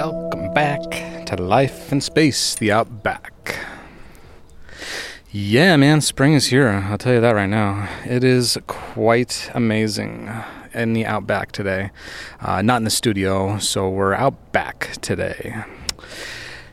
Welcome 0.00 0.54
back 0.54 1.26
to 1.26 1.34
Life 1.34 1.90
in 1.90 2.00
Space, 2.00 2.54
the 2.54 2.70
Outback. 2.70 3.58
Yeah, 5.32 5.74
man, 5.74 6.02
spring 6.02 6.34
is 6.34 6.46
here. 6.46 6.68
I'll 6.68 6.98
tell 6.98 7.14
you 7.14 7.20
that 7.20 7.34
right 7.34 7.48
now. 7.48 7.88
It 8.04 8.22
is 8.22 8.56
quite 8.68 9.50
amazing 9.54 10.30
in 10.72 10.92
the 10.92 11.04
Outback 11.04 11.50
today. 11.50 11.90
Uh, 12.40 12.62
not 12.62 12.76
in 12.76 12.84
the 12.84 12.90
studio, 12.90 13.58
so 13.58 13.90
we're 13.90 14.14
out 14.14 14.52
back 14.52 14.92
today. 15.00 15.64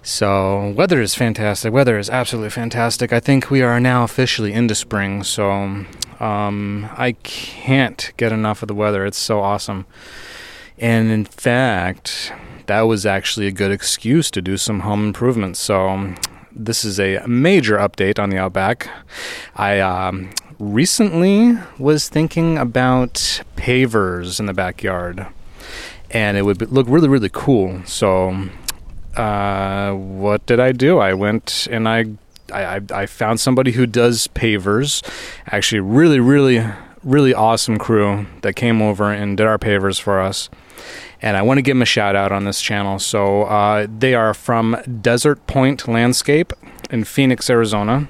So, 0.04 0.70
weather 0.78 1.02
is 1.02 1.16
fantastic. 1.16 1.74
Weather 1.74 1.98
is 1.98 2.12
absolutely 2.12 2.52
fantastic. 2.52 3.12
I 3.12 3.20
think 3.20 3.50
we 3.50 3.64
are 3.64 3.80
now 3.80 4.04
officially 4.04 4.54
into 4.54 4.76
spring, 4.76 5.24
so 5.24 5.84
um, 6.20 6.88
I 6.96 7.16
can't 7.24 8.14
get 8.18 8.32
enough 8.32 8.62
of 8.62 8.68
the 8.68 8.76
weather. 8.76 9.04
It's 9.04 9.18
so 9.18 9.40
awesome. 9.40 9.88
And 10.78 11.10
in 11.10 11.26
fact, 11.26 12.32
that 12.68 12.82
was 12.82 13.06
actually 13.06 13.48
a 13.48 13.52
good 13.52 13.72
excuse 13.72 14.32
to 14.32 14.42
do 14.42 14.58
some 14.58 14.82
home 14.82 15.08
improvements. 15.08 15.60
So, 15.60 16.16
this 16.52 16.86
is 16.86 17.00
a 17.00 17.26
major 17.28 17.78
update 17.78 18.18
on 18.18 18.30
the 18.30 18.38
Outback. 18.38 18.90
I 19.56 19.80
um, 19.82 20.32
recently 20.58 21.58
was 21.78 22.08
thinking 22.08 22.58
about 22.58 23.14
pavers 23.58 24.40
in 24.40 24.46
the 24.46 24.54
backyard, 24.54 25.28
and 26.12 26.38
it 26.38 26.44
would 26.44 26.72
look 26.72 26.88
really, 26.88 27.10
really 27.10 27.30
cool. 27.32 27.82
So, 27.86 28.50
uh, 29.16 29.94
what 29.94 30.46
did 30.46 30.60
I 30.60 30.72
do? 30.72 31.00
I 31.00 31.14
went 31.14 31.68
and 31.72 31.88
I, 31.88 32.06
I, 32.54 32.82
I 32.94 33.06
found 33.06 33.40
somebody 33.40 33.72
who 33.74 33.86
does 33.86 34.28
pavers. 34.30 35.04
Actually, 35.48 35.82
really, 35.82 36.20
really, 36.20 36.66
really 37.04 37.34
awesome 37.34 37.78
crew 37.78 38.26
that 38.42 38.56
came 38.56 38.82
over 38.82 39.12
and 39.12 39.38
did 39.38 39.46
our 39.46 39.58
pavers 39.58 40.00
for 40.00 40.20
us. 40.20 40.50
And 41.22 41.38
I 41.38 41.42
want 41.42 41.58
to 41.58 41.62
give 41.62 41.76
them 41.76 41.82
a 41.82 41.86
shout 41.86 42.16
out 42.16 42.32
on 42.32 42.44
this 42.46 42.62
channel. 42.62 43.00
So 43.00 43.44
uh, 43.44 43.88
they 43.90 44.14
are 44.14 44.34
from 44.34 44.78
Desert 45.02 45.46
Pointe 45.48 45.88
Landscape 45.88 46.54
in 46.90 47.04
Phoenix, 47.04 47.50
Arizona. 47.50 48.08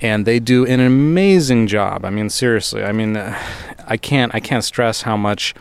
And 0.00 0.26
they 0.26 0.40
do 0.40 0.66
an 0.66 0.80
amazing 0.80 1.66
job. 1.66 2.04
I 2.04 2.10
mean, 2.10 2.28
seriously. 2.28 2.82
I 2.82 2.92
mean, 2.92 3.16
I 3.16 3.96
can't 3.96 4.34
I 4.34 4.40
can't 4.40 4.64
stress 4.64 5.02
how 5.02 5.16
much 5.16 5.54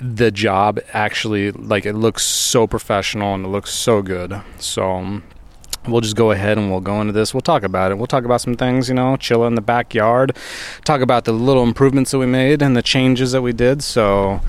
the 0.00 0.30
job 0.30 0.78
actually 0.92 1.50
like 1.52 1.86
it 1.86 1.94
looks 1.94 2.22
so 2.22 2.66
professional 2.66 3.34
and 3.34 3.44
it 3.44 3.48
looks 3.48 3.72
so 3.72 4.02
good. 4.02 4.40
So 4.58 4.90
um, 4.92 5.24
we'll 5.88 6.00
just 6.00 6.16
go 6.16 6.30
ahead 6.30 6.58
and 6.58 6.70
we'll 6.70 6.80
go 6.80 7.00
into 7.00 7.12
this. 7.12 7.32
We'll 7.34 7.40
talk 7.40 7.62
about 7.62 7.90
it. 7.90 7.98
We'll 7.98 8.06
talk 8.06 8.24
about 8.24 8.40
some 8.40 8.56
things, 8.56 8.88
you 8.88 8.94
know, 8.94 9.16
chill 9.16 9.46
in 9.46 9.54
the 9.54 9.60
backyard, 9.60 10.36
talk 10.84 11.00
about 11.00 11.24
the 11.24 11.32
little 11.32 11.62
improvements 11.62 12.10
that 12.10 12.18
we 12.18 12.26
made 12.26 12.62
and 12.62 12.76
the 12.76 12.82
changes 12.82 13.32
that 13.32 13.42
we 13.42 13.52
did. 13.52 13.82
So, 13.82 14.40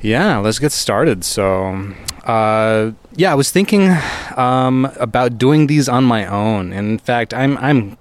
yeah, 0.00 0.38
let's 0.38 0.58
get 0.58 0.72
started. 0.72 1.24
So, 1.24 1.94
uh, 2.24 2.92
yeah, 3.16 3.32
I 3.32 3.34
was 3.34 3.50
thinking 3.50 3.96
um, 4.36 4.90
about 4.98 5.38
doing 5.38 5.66
these 5.66 5.88
on 5.88 6.04
my 6.04 6.26
own. 6.26 6.72
In 6.72 6.98
fact, 6.98 7.34
I'm 7.34 7.56
I'm 7.58 7.96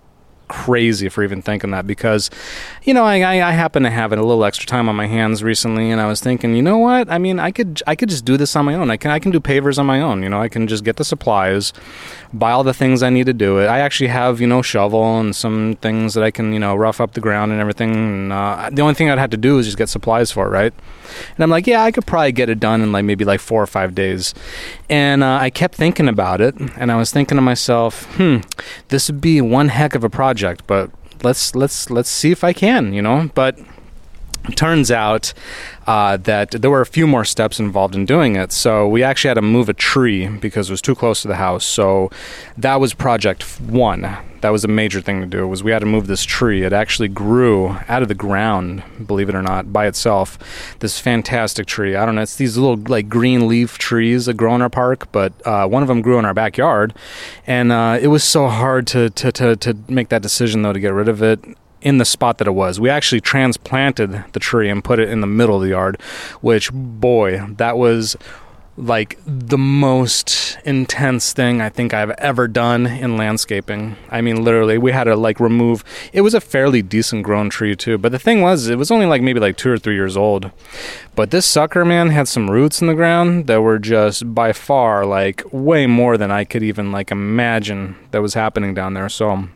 crazy 0.49 1.07
for 1.07 1.23
even 1.23 1.41
thinking 1.41 1.71
that 1.71 1.87
because, 1.87 2.29
you 2.83 2.93
know, 2.93 3.05
I, 3.05 3.21
I, 3.21 3.49
I 3.49 3.51
happen 3.51 3.83
to 3.83 3.89
have 3.89 4.11
a 4.11 4.17
little 4.17 4.43
extra 4.43 4.67
time 4.67 4.89
on 4.89 4.95
my 4.95 5.07
hands 5.07 5.41
recently, 5.41 5.89
and 5.89 6.01
I 6.01 6.07
was 6.07 6.19
thinking, 6.19 6.55
you 6.55 6.61
know 6.61 6.77
what? 6.77 7.09
I 7.09 7.17
mean, 7.17 7.39
I 7.39 7.51
could 7.51 7.81
I 7.87 7.95
could 7.95 8.09
just 8.09 8.25
do 8.25 8.35
this 8.35 8.55
on 8.57 8.65
my 8.65 8.75
own. 8.75 8.91
I 8.91 8.97
can 8.97 9.11
I 9.11 9.19
can 9.19 9.31
do 9.31 9.39
pavers 9.39 9.79
on 9.79 9.85
my 9.85 10.01
own. 10.01 10.21
You 10.23 10.29
know, 10.29 10.41
I 10.41 10.49
can 10.49 10.67
just 10.67 10.83
get 10.83 10.97
the 10.97 11.05
supplies, 11.05 11.71
buy 12.33 12.51
all 12.51 12.63
the 12.63 12.73
things 12.73 13.01
I 13.01 13.09
need 13.09 13.27
to 13.27 13.33
do 13.33 13.59
it. 13.59 13.67
I 13.67 13.79
actually 13.79 14.09
have 14.09 14.41
you 14.41 14.47
know 14.47 14.61
shovel 14.61 15.19
and 15.19 15.35
some 15.35 15.77
things 15.81 16.15
that 16.15 16.23
I 16.23 16.31
can 16.31 16.51
you 16.51 16.59
know 16.59 16.75
rough 16.75 16.99
up 16.99 17.13
the 17.13 17.21
ground 17.21 17.51
and 17.51 17.61
everything. 17.61 17.93
And, 17.95 18.33
uh, 18.33 18.69
the 18.73 18.81
only 18.81 18.95
thing 18.95 19.09
I'd 19.09 19.19
have 19.19 19.29
to 19.29 19.37
do 19.37 19.59
is 19.59 19.67
just 19.67 19.77
get 19.77 19.87
supplies 19.87 20.31
for 20.31 20.47
it, 20.47 20.49
right? 20.49 20.73
And 21.35 21.43
I'm 21.43 21.49
like, 21.49 21.67
yeah, 21.67 21.83
I 21.83 21.91
could 21.91 22.05
probably 22.05 22.31
get 22.31 22.49
it 22.49 22.59
done 22.59 22.81
in 22.81 22.91
like 22.91 23.05
maybe 23.05 23.25
like 23.25 23.39
four 23.39 23.61
or 23.61 23.67
five 23.67 23.95
days. 23.95 24.33
And 24.89 25.23
uh, 25.23 25.37
I 25.39 25.49
kept 25.51 25.75
thinking 25.75 26.07
about 26.07 26.41
it, 26.41 26.55
and 26.75 26.91
I 26.91 26.95
was 26.95 27.11
thinking 27.11 27.35
to 27.35 27.41
myself, 27.41 28.05
hmm, 28.15 28.37
this 28.87 29.09
would 29.09 29.21
be 29.21 29.39
one 29.39 29.69
heck 29.69 29.93
of 29.93 30.03
a 30.03 30.09
project, 30.09 30.63
but 30.65 30.89
let's 31.23 31.53
let's 31.55 31.89
let's 31.89 32.09
see 32.09 32.31
if 32.31 32.43
I 32.43 32.53
can, 32.53 32.93
you 32.93 33.01
know. 33.01 33.29
But 33.35 33.59
turns 34.51 34.91
out 34.91 35.33
uh, 35.87 36.17
that 36.17 36.51
there 36.51 36.69
were 36.69 36.81
a 36.81 36.85
few 36.85 37.07
more 37.07 37.25
steps 37.25 37.59
involved 37.59 37.95
in 37.95 38.05
doing 38.05 38.35
it. 38.35 38.51
So 38.51 38.87
we 38.87 39.01
actually 39.01 39.29
had 39.29 39.35
to 39.35 39.41
move 39.41 39.69
a 39.69 39.73
tree 39.73 40.27
because 40.27 40.69
it 40.69 40.73
was 40.73 40.81
too 40.81 40.95
close 40.95 41.21
to 41.23 41.27
the 41.27 41.37
house. 41.37 41.65
So 41.65 42.11
that 42.57 42.79
was 42.79 42.93
project 42.93 43.43
one. 43.59 44.17
That 44.41 44.51
was 44.51 44.63
a 44.63 44.69
major 44.69 45.01
thing 45.01 45.19
to 45.19 45.27
do. 45.27 45.47
Was 45.47 45.63
we 45.63 45.71
had 45.71 45.79
to 45.79 45.85
move 45.85 46.07
this 46.07 46.23
tree. 46.23 46.63
It 46.63 46.71
actually 46.71 47.09
grew 47.09 47.75
out 47.89 48.01
of 48.01 48.07
the 48.07 48.15
ground, 48.15 48.83
believe 49.05 49.29
it 49.29 49.35
or 49.35 49.41
not, 49.41 49.73
by 49.73 49.87
itself. 49.87 50.37
This 50.79 50.99
fantastic 50.99 51.65
tree. 51.65 51.95
I 51.95 52.05
don't 52.05 52.15
know. 52.15 52.21
It's 52.21 52.37
these 52.37 52.55
little 52.55 52.77
like 52.77 53.09
green 53.09 53.47
leaf 53.47 53.77
trees 53.77 54.27
that 54.27 54.35
grow 54.35 54.55
in 54.55 54.61
our 54.61 54.69
park, 54.69 55.11
but 55.11 55.33
uh, 55.45 55.67
one 55.67 55.81
of 55.81 55.87
them 55.87 56.01
grew 56.01 56.19
in 56.19 56.25
our 56.25 56.33
backyard, 56.33 56.93
and 57.47 57.71
uh, 57.71 57.97
it 58.01 58.07
was 58.07 58.23
so 58.23 58.47
hard 58.47 58.87
to, 58.87 59.09
to 59.09 59.31
to 59.33 59.55
to 59.57 59.77
make 59.89 60.09
that 60.09 60.21
decision 60.21 60.61
though 60.61 60.73
to 60.73 60.79
get 60.79 60.93
rid 60.93 61.09
of 61.09 61.21
it 61.21 61.43
in 61.81 61.97
the 61.97 62.05
spot 62.05 62.37
that 62.37 62.47
it 62.47 62.51
was. 62.51 62.79
We 62.79 62.89
actually 62.89 63.21
transplanted 63.21 64.23
the 64.33 64.39
tree 64.39 64.69
and 64.69 64.83
put 64.83 64.99
it 64.99 65.09
in 65.09 65.21
the 65.21 65.27
middle 65.27 65.57
of 65.57 65.61
the 65.61 65.69
yard, 65.69 66.01
which, 66.41 66.71
boy, 66.73 67.45
that 67.57 67.77
was 67.77 68.17
like 68.79 69.19
the 69.25 69.57
most 69.57 70.57
intense 70.63 71.33
thing 71.33 71.59
I 71.61 71.67
think 71.67 71.93
I've 71.93 72.11
ever 72.11 72.47
done 72.47 72.87
in 72.87 73.17
landscaping. 73.17 73.97
I 74.09 74.21
mean, 74.21 74.43
literally, 74.43 74.77
we 74.77 74.93
had 74.93 75.03
to 75.03 75.15
like 75.15 75.39
remove. 75.39 75.83
It 76.13 76.21
was 76.21 76.33
a 76.33 76.39
fairly 76.39 76.81
decent 76.81 77.23
grown 77.23 77.49
tree 77.49 77.75
too, 77.75 77.97
but 77.97 78.13
the 78.13 78.19
thing 78.19 78.41
was, 78.41 78.69
it 78.69 78.77
was 78.77 78.89
only 78.89 79.05
like 79.05 79.21
maybe 79.21 79.39
like 79.39 79.57
two 79.57 79.69
or 79.69 79.77
three 79.77 79.95
years 79.95 80.15
old. 80.15 80.51
But 81.13 81.31
this 81.31 81.45
sucker 81.45 81.83
man 81.83 82.09
had 82.09 82.29
some 82.29 82.49
roots 82.49 82.81
in 82.81 82.87
the 82.87 82.93
ground 82.93 83.47
that 83.47 83.61
were 83.61 83.79
just 83.79 84.33
by 84.33 84.53
far 84.53 85.05
like 85.05 85.43
way 85.51 85.85
more 85.85 86.17
than 86.17 86.31
I 86.31 86.45
could 86.45 86.63
even 86.63 86.91
like 86.91 87.11
imagine 87.11 87.97
that 88.11 88.21
was 88.21 88.33
happening 88.33 88.73
down 88.73 88.93
there. 88.93 89.09
So 89.09 89.49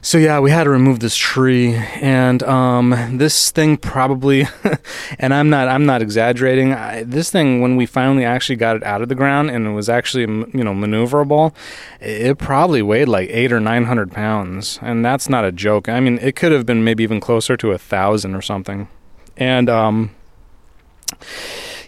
so 0.00 0.16
yeah, 0.16 0.38
we 0.38 0.50
had 0.50 0.64
to 0.64 0.70
remove 0.70 1.00
this 1.00 1.16
tree, 1.16 1.74
and 1.74 2.42
um, 2.44 3.18
this 3.18 3.50
thing 3.50 3.76
probably, 3.76 4.46
and 5.18 5.34
I'm 5.34 5.50
not 5.50 5.68
I'm 5.68 5.86
not 5.86 6.02
exaggerating. 6.02 6.72
I, 6.72 7.02
this 7.02 7.30
thing, 7.30 7.60
when 7.60 7.76
we 7.76 7.84
finally 7.84 8.24
actually 8.24 8.56
got 8.56 8.76
it 8.76 8.84
out 8.84 9.02
of 9.02 9.08
the 9.08 9.14
ground 9.14 9.50
and 9.50 9.66
it 9.66 9.70
was 9.70 9.88
actually 9.88 10.22
you 10.22 10.64
know 10.64 10.72
maneuverable, 10.72 11.52
it 12.00 12.38
probably 12.38 12.80
weighed 12.80 13.08
like 13.08 13.28
eight 13.30 13.52
or 13.52 13.60
nine 13.60 13.84
hundred 13.84 14.12
pounds, 14.12 14.78
and 14.82 15.04
that's 15.04 15.28
not 15.28 15.44
a 15.44 15.52
joke. 15.52 15.88
I 15.88 16.00
mean, 16.00 16.18
it 16.18 16.36
could 16.36 16.52
have 16.52 16.64
been 16.64 16.84
maybe 16.84 17.02
even 17.02 17.20
closer 17.20 17.56
to 17.56 17.72
a 17.72 17.78
thousand 17.78 18.34
or 18.34 18.42
something, 18.42 18.88
and 19.36 19.68
um, 19.68 20.14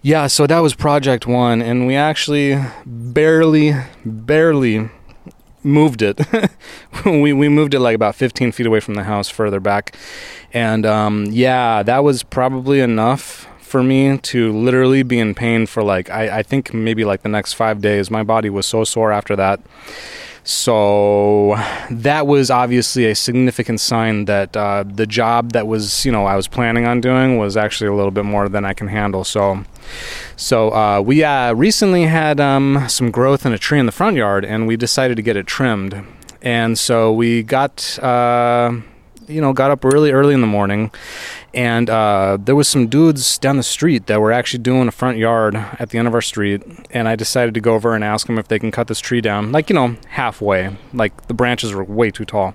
yeah. 0.03 0.26
So 0.26 0.47
that 0.49 0.59
was 0.59 0.75
project 0.75 1.26
one, 1.26 1.62
and 1.62 1.87
we 1.87 1.94
actually 1.94 2.60
barely 2.84 3.75
barely 4.04 4.91
moved 5.62 6.03
it. 6.03 6.21
we 7.04 7.32
we 7.32 7.48
moved 7.48 7.75
it 7.75 7.81
like 7.81 7.94
about 7.94 8.15
15 8.15 8.53
feet 8.53 8.66
away 8.66 8.81
from 8.81 8.94
the 8.94 9.04
house, 9.04 9.28
further 9.28 9.60
back, 9.60 9.97
and 10.53 10.87
um, 10.87 11.26
yeah, 11.31 11.82
that 11.82 12.04
was 12.04 12.22
probably 12.22 12.81
enough 12.81 13.47
for 13.60 13.82
me 13.82 14.19
to 14.19 14.53
literally 14.53 15.03
be 15.04 15.19
in 15.19 15.34
pain 15.34 15.65
for 15.66 15.82
like 15.82 16.10
I, 16.10 16.38
I 16.38 16.43
think 16.43 16.75
maybe 16.75 17.04
like 17.04 17.22
the 17.22 17.28
next 17.28 17.53
five 17.54 17.81
days. 17.81 18.10
My 18.10 18.22
body 18.22 18.50
was 18.50 18.66
so 18.66 18.84
sore 18.84 19.12
after 19.12 19.37
that. 19.37 19.60
So 20.43 21.56
that 21.91 22.26
was 22.26 22.50
obviously 22.50 23.06
a 23.06 23.15
significant 23.15 23.81
sign 23.81 24.25
that 24.25 24.56
uh, 24.56 24.84
the 24.87 25.06
job 25.06 25.53
that 25.53 25.66
was, 25.66 26.04
you 26.04 26.10
know, 26.10 26.25
I 26.26 26.34
was 26.34 26.49
planning 26.49 26.87
on 26.87 27.00
doing 27.00 27.38
was 27.38 27.56
actually 27.56 27.88
a 27.88 27.94
little 27.94 28.10
bit 28.10 28.25
more 28.25 28.49
than 28.49 28.65
I 28.65 28.72
can 28.72 28.88
handle. 28.88 29.22
So, 29.22 29.65
so 30.37 30.71
uh, 30.71 31.01
we 31.01 31.25
uh, 31.25 31.53
recently 31.55 32.05
had 32.05 32.41
um, 32.41 32.87
some 32.89 33.11
growth 33.11 33.45
in 33.47 33.53
a 33.53 33.59
tree 33.59 33.78
in 33.78 33.87
the 33.87 33.93
front 33.93 34.17
yard, 34.17 34.45
and 34.45 34.67
we 34.67 34.77
decided 34.77 35.17
to 35.17 35.23
get 35.23 35.37
it 35.37 35.47
trimmed. 35.47 36.05
And 36.43 36.78
so 36.78 37.12
we 37.12 37.43
got, 37.43 37.99
uh, 38.03 38.73
you 39.26 39.41
know, 39.41 39.53
got 39.53 39.70
up 39.70 39.85
really 39.85 40.11
early 40.11 40.32
in 40.35 40.41
the 40.41 40.47
morning, 40.47 40.91
and 41.53 41.91
uh, 41.91 42.38
there 42.41 42.55
was 42.55 42.69
some 42.69 42.87
dudes 42.87 43.38
down 43.38 43.56
the 43.56 43.62
street 43.62 44.06
that 44.06 44.20
were 44.20 44.32
actually 44.32 44.62
doing 44.62 44.87
a 44.88 44.93
front 44.93 45.19
yard 45.19 45.56
at 45.56 45.91
the 45.91 45.99
end 45.99 46.06
of 46.06 46.14
our 46.14 46.23
street 46.23 46.62
and 46.91 47.09
i 47.09 47.17
decided 47.17 47.55
to 47.55 47.61
go 47.61 47.75
over 47.75 47.94
and 47.94 48.05
ask 48.05 48.26
them 48.26 48.38
if 48.38 48.49
they 48.49 48.59
can 48.59 48.70
cut 48.70 48.87
this 48.87 49.00
tree 49.00 49.20
down 49.20 49.50
like 49.50 49.69
you 49.69 49.75
know 49.75 49.97
halfway 50.11 50.76
like 50.93 51.26
the 51.26 51.35
branches 51.35 51.73
were 51.75 51.85
way 51.85 52.11
too 52.11 52.25
tall 52.25 52.55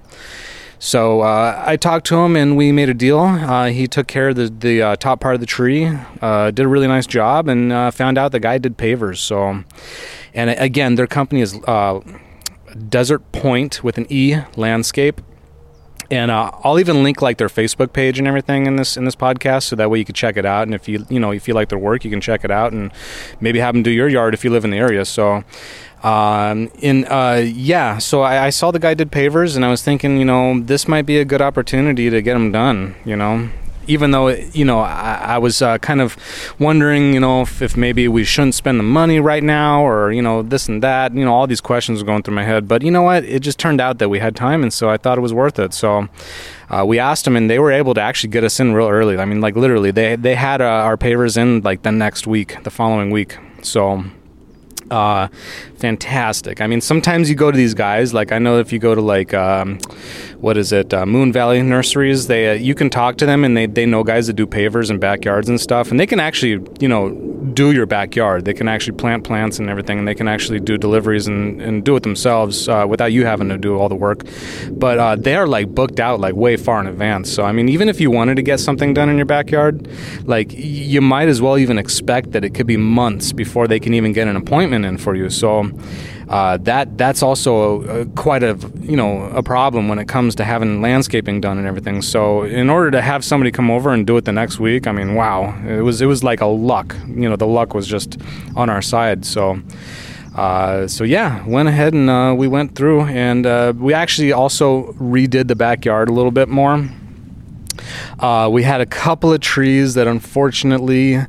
so 0.79 1.21
uh, 1.21 1.63
I 1.65 1.77
talked 1.77 2.05
to 2.07 2.17
him 2.17 2.35
and 2.35 2.57
we 2.57 2.71
made 2.71 2.89
a 2.89 2.93
deal. 2.93 3.19
Uh, 3.19 3.67
he 3.67 3.87
took 3.87 4.07
care 4.07 4.29
of 4.29 4.35
the, 4.35 4.49
the 4.49 4.81
uh, 4.81 4.95
top 4.95 5.19
part 5.19 5.35
of 5.35 5.39
the 5.41 5.47
tree, 5.47 5.85
uh, 6.21 6.51
did 6.51 6.65
a 6.65 6.67
really 6.67 6.87
nice 6.87 7.07
job, 7.07 7.47
and 7.47 7.71
uh, 7.71 7.91
found 7.91 8.17
out 8.17 8.31
the 8.31 8.39
guy 8.39 8.57
did 8.57 8.77
pavers. 8.77 9.17
So, 9.17 9.63
and 10.33 10.49
again, 10.49 10.95
their 10.95 11.07
company 11.07 11.41
is 11.41 11.57
uh, 11.65 12.01
Desert 12.89 13.31
Pointe 13.31 13.83
with 13.83 13.97
an 13.97 14.05
E 14.09 14.37
Landscape 14.55 15.21
and 16.11 16.31
I'll 16.31 16.79
even 16.79 17.03
link 17.03 17.21
like 17.21 17.37
their 17.37 17.49
Facebook 17.49 17.93
page 17.93 18.19
and 18.19 18.27
everything 18.27 18.67
in 18.67 18.75
this 18.75 18.97
in 18.97 19.05
this 19.05 19.15
podcast, 19.15 19.63
so 19.63 19.75
that 19.75 19.89
way 19.89 19.99
you 19.99 20.05
can 20.05 20.15
check 20.15 20.37
it 20.37 20.45
out. 20.45 20.63
And 20.63 20.73
if 20.73 20.87
you 20.87 21.05
you 21.09 21.19
know 21.19 21.31
if 21.31 21.47
you 21.47 21.53
like 21.53 21.69
their 21.69 21.79
work, 21.79 22.03
you 22.03 22.11
can 22.11 22.21
check 22.21 22.43
it 22.43 22.51
out 22.51 22.73
and 22.73 22.91
maybe 23.39 23.59
have 23.59 23.73
them 23.73 23.83
do 23.83 23.91
your 23.91 24.07
yard 24.07 24.33
if 24.33 24.43
you 24.43 24.51
live 24.51 24.63
in 24.63 24.71
the 24.71 24.77
area. 24.77 25.05
So, 25.05 25.43
um, 26.05 26.69
in 26.81 27.05
uh, 27.05 27.41
yeah, 27.43 27.97
so 27.97 28.21
I, 28.21 28.45
I, 28.45 28.49
saw 28.51 28.69
the 28.69 28.77
guy 28.77 28.93
did 28.93 29.11
pavers, 29.11 29.55
and 29.55 29.65
I 29.65 29.71
was 29.71 29.81
thinking, 29.81 30.19
you 30.19 30.25
know, 30.25 30.59
this 30.59 30.87
might 30.87 31.07
be 31.07 31.17
a 31.17 31.25
good 31.25 31.41
opportunity 31.41 32.11
to 32.11 32.21
get 32.21 32.35
them 32.35 32.51
done. 32.51 32.93
You 33.05 33.15
know, 33.15 33.49
even 33.87 34.11
though 34.11 34.27
you 34.27 34.65
know 34.65 34.81
I, 34.81 35.15
I 35.23 35.37
was 35.39 35.63
uh, 35.63 35.79
kind 35.79 36.01
of 36.01 36.15
wondering, 36.59 37.15
you 37.15 37.19
know, 37.19 37.41
if, 37.41 37.59
if, 37.59 37.75
maybe 37.75 38.07
we 38.07 38.23
shouldn't 38.23 38.53
spend 38.53 38.77
the 38.77 38.83
money 38.83 39.19
right 39.19 39.41
now, 39.41 39.83
or 39.83 40.11
you 40.11 40.21
know 40.21 40.43
this 40.43 40.69
and 40.69 40.83
that. 40.83 41.11
You 41.15 41.25
know, 41.25 41.33
all 41.33 41.47
these 41.47 41.59
questions 41.59 42.03
were 42.03 42.05
going 42.05 42.21
through 42.21 42.35
my 42.35 42.43
head. 42.43 42.67
But 42.67 42.83
you 42.83 42.91
know 42.91 43.01
what? 43.01 43.23
It 43.23 43.39
just 43.39 43.57
turned 43.57 43.81
out 43.81 43.97
that 43.97 44.09
we 44.09 44.19
had 44.19 44.35
time, 44.35 44.61
and 44.61 44.71
so 44.71 44.91
I 44.91 44.97
thought 44.97 45.17
it 45.17 45.21
was 45.21 45.33
worth 45.33 45.57
it. 45.57 45.73
So. 45.73 46.07
Uh, 46.67 46.83
we 46.83 46.97
asked 46.97 47.25
them, 47.25 47.35
and 47.35 47.47
they 47.47 47.59
were 47.59 47.71
able 47.71 47.93
to 47.93 48.01
actually 48.01 48.31
get 48.31 48.43
us 48.43 48.59
in 48.59 48.73
real 48.73 48.89
early. 48.89 49.19
I 49.19 49.25
mean, 49.25 49.39
like 49.39 49.55
literally, 49.55 49.91
they 49.91 50.15
they 50.15 50.33
had 50.33 50.61
uh, 50.61 50.65
our 50.65 50.97
pavers 50.97 51.37
in 51.37 51.61
like 51.61 51.83
the 51.83 51.91
next 51.91 52.25
week, 52.25 52.63
the 52.63 52.71
following 52.71 53.11
week. 53.11 53.37
So 53.61 54.03
uh, 54.91 55.27
fantastic. 55.85 56.61
I 56.61 56.67
mean, 56.67 56.81
sometimes 56.81 57.29
you 57.29 57.35
go 57.35 57.51
to 57.51 57.57
these 57.57 57.75
guys. 57.75 58.11
Like 58.11 58.31
I 58.31 58.39
know 58.39 58.57
if 58.57 58.73
you 58.73 58.79
go 58.79 58.95
to 58.95 59.01
like 59.01 59.35
um, 59.35 59.77
what 60.39 60.57
is 60.57 60.71
it, 60.71 60.91
uh, 60.93 61.05
Moon 61.05 61.31
Valley 61.31 61.61
Nurseries, 61.61 62.25
they 62.25 62.49
uh, 62.49 62.53
you 62.53 62.73
can 62.73 62.89
talk 62.89 63.17
to 63.17 63.25
them 63.27 63.43
and 63.43 63.55
they 63.55 63.67
they 63.67 63.85
know 63.85 64.03
guys 64.03 64.25
that 64.25 64.33
do 64.33 64.47
pavers 64.47 64.89
and 64.89 64.99
backyards 64.99 65.47
and 65.47 65.61
stuff, 65.61 65.91
and 65.91 65.99
they 65.99 66.07
can 66.07 66.19
actually 66.19 66.59
you 66.79 66.87
know 66.87 67.11
do 67.53 67.71
your 67.71 67.85
backyard. 67.85 68.45
They 68.45 68.53
can 68.53 68.67
actually 68.67 68.97
plant 68.97 69.23
plants 69.23 69.59
and 69.59 69.69
everything, 69.69 69.99
and 69.99 70.07
they 70.07 70.15
can 70.15 70.27
actually 70.27 70.59
do 70.59 70.75
deliveries 70.75 71.27
and, 71.27 71.61
and 71.61 71.83
do 71.83 71.95
it 71.95 72.01
themselves 72.01 72.67
uh, 72.67 72.85
without 72.89 73.11
you 73.13 73.25
having 73.25 73.49
to 73.49 73.57
do 73.57 73.77
all 73.77 73.87
the 73.87 73.95
work. 73.95 74.23
But 74.71 74.97
uh, 74.97 75.15
they 75.17 75.35
are 75.35 75.47
like 75.47 75.67
booked 75.75 75.99
out 75.99 76.19
like 76.19 76.35
way 76.35 76.57
far 76.57 76.81
in 76.81 76.87
advance. 76.87 77.31
So 77.31 77.43
I 77.43 77.51
mean, 77.51 77.69
even 77.69 77.89
if 77.89 77.99
you 77.99 78.09
wanted 78.09 78.35
to 78.37 78.41
get 78.41 78.59
something 78.59 78.95
done 78.95 79.09
in 79.09 79.17
your 79.17 79.27
backyard, 79.27 79.87
like 80.23 80.51
you 80.51 81.01
might 81.01 81.27
as 81.27 81.41
well 81.43 81.59
even 81.59 81.77
expect 81.77 82.31
that 82.31 82.43
it 82.43 82.55
could 82.55 82.67
be 82.67 82.77
months 82.77 83.31
before 83.31 83.67
they 83.67 83.79
can 83.79 83.93
even 83.93 84.13
get 84.13 84.27
an 84.27 84.35
appointment 84.35 84.83
in 84.85 84.97
for 84.97 85.15
you. 85.15 85.29
So 85.29 85.69
uh, 86.29 86.57
that 86.57 86.97
that's 86.97 87.21
also 87.21 87.81
a, 87.83 88.05
quite 88.07 88.43
a 88.43 88.57
you 88.81 88.95
know 88.95 89.25
a 89.29 89.43
problem 89.43 89.87
when 89.87 89.99
it 89.99 90.07
comes 90.07 90.35
to 90.35 90.43
having 90.43 90.81
landscaping 90.81 91.41
done 91.41 91.57
and 91.57 91.67
everything. 91.67 92.01
So 92.01 92.43
in 92.43 92.69
order 92.69 92.91
to 92.91 93.01
have 93.01 93.23
somebody 93.23 93.51
come 93.51 93.69
over 93.69 93.91
and 93.91 94.07
do 94.07 94.17
it 94.17 94.25
the 94.25 94.31
next 94.31 94.59
week, 94.59 94.87
I 94.87 94.91
mean, 94.91 95.15
wow, 95.15 95.55
it 95.67 95.81
was 95.81 96.01
it 96.01 96.07
was 96.07 96.23
like 96.23 96.41
a 96.41 96.47
luck. 96.47 96.95
You 97.07 97.29
know, 97.29 97.35
the 97.35 97.47
luck 97.47 97.73
was 97.73 97.87
just 97.87 98.17
on 98.55 98.69
our 98.69 98.81
side. 98.81 99.25
So. 99.25 99.61
Uh, 100.35 100.85
so 100.85 101.05
yeah, 101.05 101.47
went 101.47 101.69
ahead 101.69 101.93
and 101.93 102.09
uh, 102.09 102.35
we 102.37 102.45
went 102.45 102.75
through, 102.75 103.03
and 103.03 103.45
uh, 103.45 103.71
we 103.73 103.93
actually 103.93 104.33
also 104.33 104.91
redid 104.99 105.47
the 105.47 105.55
backyard 105.55 106.09
a 106.09 106.11
little 106.11 106.29
bit 106.29 106.49
more. 106.49 106.89
Uh, 108.19 108.49
we 108.51 108.63
had 108.63 108.81
a 108.81 108.85
couple 108.85 109.31
of 109.31 109.39
trees 109.39 109.93
that 109.93 110.07
unfortunately 110.07 111.19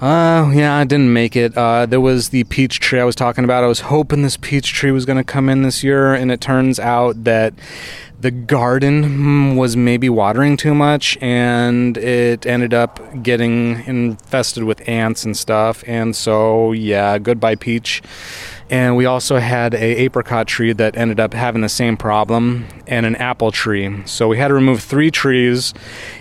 uh, 0.00 0.50
yeah, 0.54 0.76
I 0.76 0.84
didn't 0.84 1.12
make 1.12 1.36
it. 1.36 1.56
Uh, 1.56 1.86
there 1.86 2.00
was 2.00 2.28
the 2.28 2.44
peach 2.44 2.80
tree 2.80 3.00
I 3.00 3.04
was 3.04 3.14
talking 3.14 3.44
about. 3.44 3.64
I 3.64 3.66
was 3.66 3.80
hoping 3.80 4.22
this 4.22 4.36
peach 4.36 4.72
tree 4.72 4.90
was 4.90 5.06
going 5.06 5.18
to 5.18 5.24
come 5.24 5.48
in 5.48 5.62
this 5.62 5.82
year, 5.82 6.12
and 6.12 6.30
it 6.30 6.40
turns 6.40 6.78
out 6.78 7.24
that 7.24 7.54
the 8.20 8.30
garden 8.30 9.04
hmm, 9.04 9.56
was 9.56 9.76
maybe 9.76 10.08
watering 10.08 10.56
too 10.56 10.74
much, 10.74 11.16
and 11.20 11.96
it 11.96 12.44
ended 12.44 12.74
up 12.74 13.00
getting 13.22 13.84
infested 13.86 14.64
with 14.64 14.86
ants 14.88 15.24
and 15.24 15.36
stuff. 15.36 15.82
And 15.86 16.14
so, 16.14 16.72
yeah, 16.72 17.18
goodbye 17.18 17.56
peach 17.56 18.02
and 18.68 18.96
we 18.96 19.06
also 19.06 19.38
had 19.38 19.74
a 19.74 19.96
apricot 19.96 20.48
tree 20.48 20.72
that 20.72 20.96
ended 20.96 21.20
up 21.20 21.34
having 21.34 21.62
the 21.62 21.68
same 21.68 21.96
problem 21.96 22.66
and 22.86 23.06
an 23.06 23.14
apple 23.16 23.52
tree. 23.52 24.02
So 24.06 24.26
we 24.26 24.38
had 24.38 24.48
to 24.48 24.54
remove 24.54 24.82
three 24.82 25.10
trees. 25.10 25.72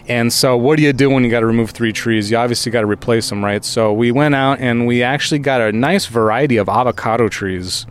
And 0.08 0.32
so 0.32 0.56
what 0.56 0.78
do 0.78 0.84
you 0.84 0.94
do 0.94 1.10
when 1.10 1.24
you 1.24 1.32
got 1.32 1.40
to 1.40 1.48
remove 1.48 1.72
three 1.72 1.92
trees? 1.92 2.30
You 2.30 2.38
obviously 2.38 2.72
got 2.72 2.82
to 2.82 2.88
replace 2.88 3.30
them 3.30 3.44
right? 3.44 3.66
So 3.66 3.92
we 3.92 4.12
went 4.12 4.36
out 4.36 4.60
and 4.60 4.86
we 4.86 5.02
actually 5.02 5.40
got 5.40 5.60
a 5.60 5.72
nice 5.72 6.06
variety 6.06 6.58
of 6.58 6.70
avocado 6.70 7.30
trees. 7.30 7.88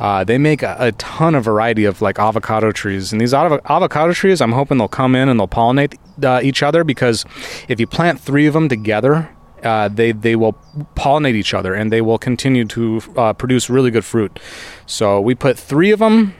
Uh, 0.00 0.24
they 0.24 0.38
make 0.38 0.64
a, 0.64 0.76
a, 0.80 0.92
ton 0.92 1.36
of 1.36 1.44
variety 1.44 1.84
of 1.84 2.02
like 2.02 2.18
avocado 2.18 2.72
trees. 2.72 3.12
And 3.12 3.20
these 3.20 3.32
av- 3.32 3.60
avocado 3.66 4.12
trees 4.12 4.40
i'm 4.40 4.50
hoping 4.50 4.78
they'll 4.78 4.88
come 4.88 5.14
in 5.14 5.28
and 5.28 5.38
they'll 5.38 5.46
pollinate 5.46 5.96
uh, 6.24 6.40
each 6.42 6.64
other 6.64 6.82
because 6.82 7.24
if 7.68 7.78
you 7.78 7.86
plant 7.86 8.20
three 8.20 8.46
of 8.46 8.54
them 8.54 8.68
together 8.68 9.33
uh, 9.64 9.88
they 9.88 10.12
they 10.12 10.36
will 10.36 10.56
pollinate 10.94 11.34
each 11.34 11.54
other 11.54 11.74
and 11.74 11.90
they 11.90 12.00
will 12.00 12.18
continue 12.18 12.64
to 12.66 13.00
uh, 13.16 13.32
produce 13.32 13.70
really 13.70 13.90
good 13.90 14.04
fruit. 14.04 14.38
So 14.86 15.20
we 15.20 15.34
put 15.34 15.58
three 15.58 15.90
of 15.90 15.98
them 15.98 16.34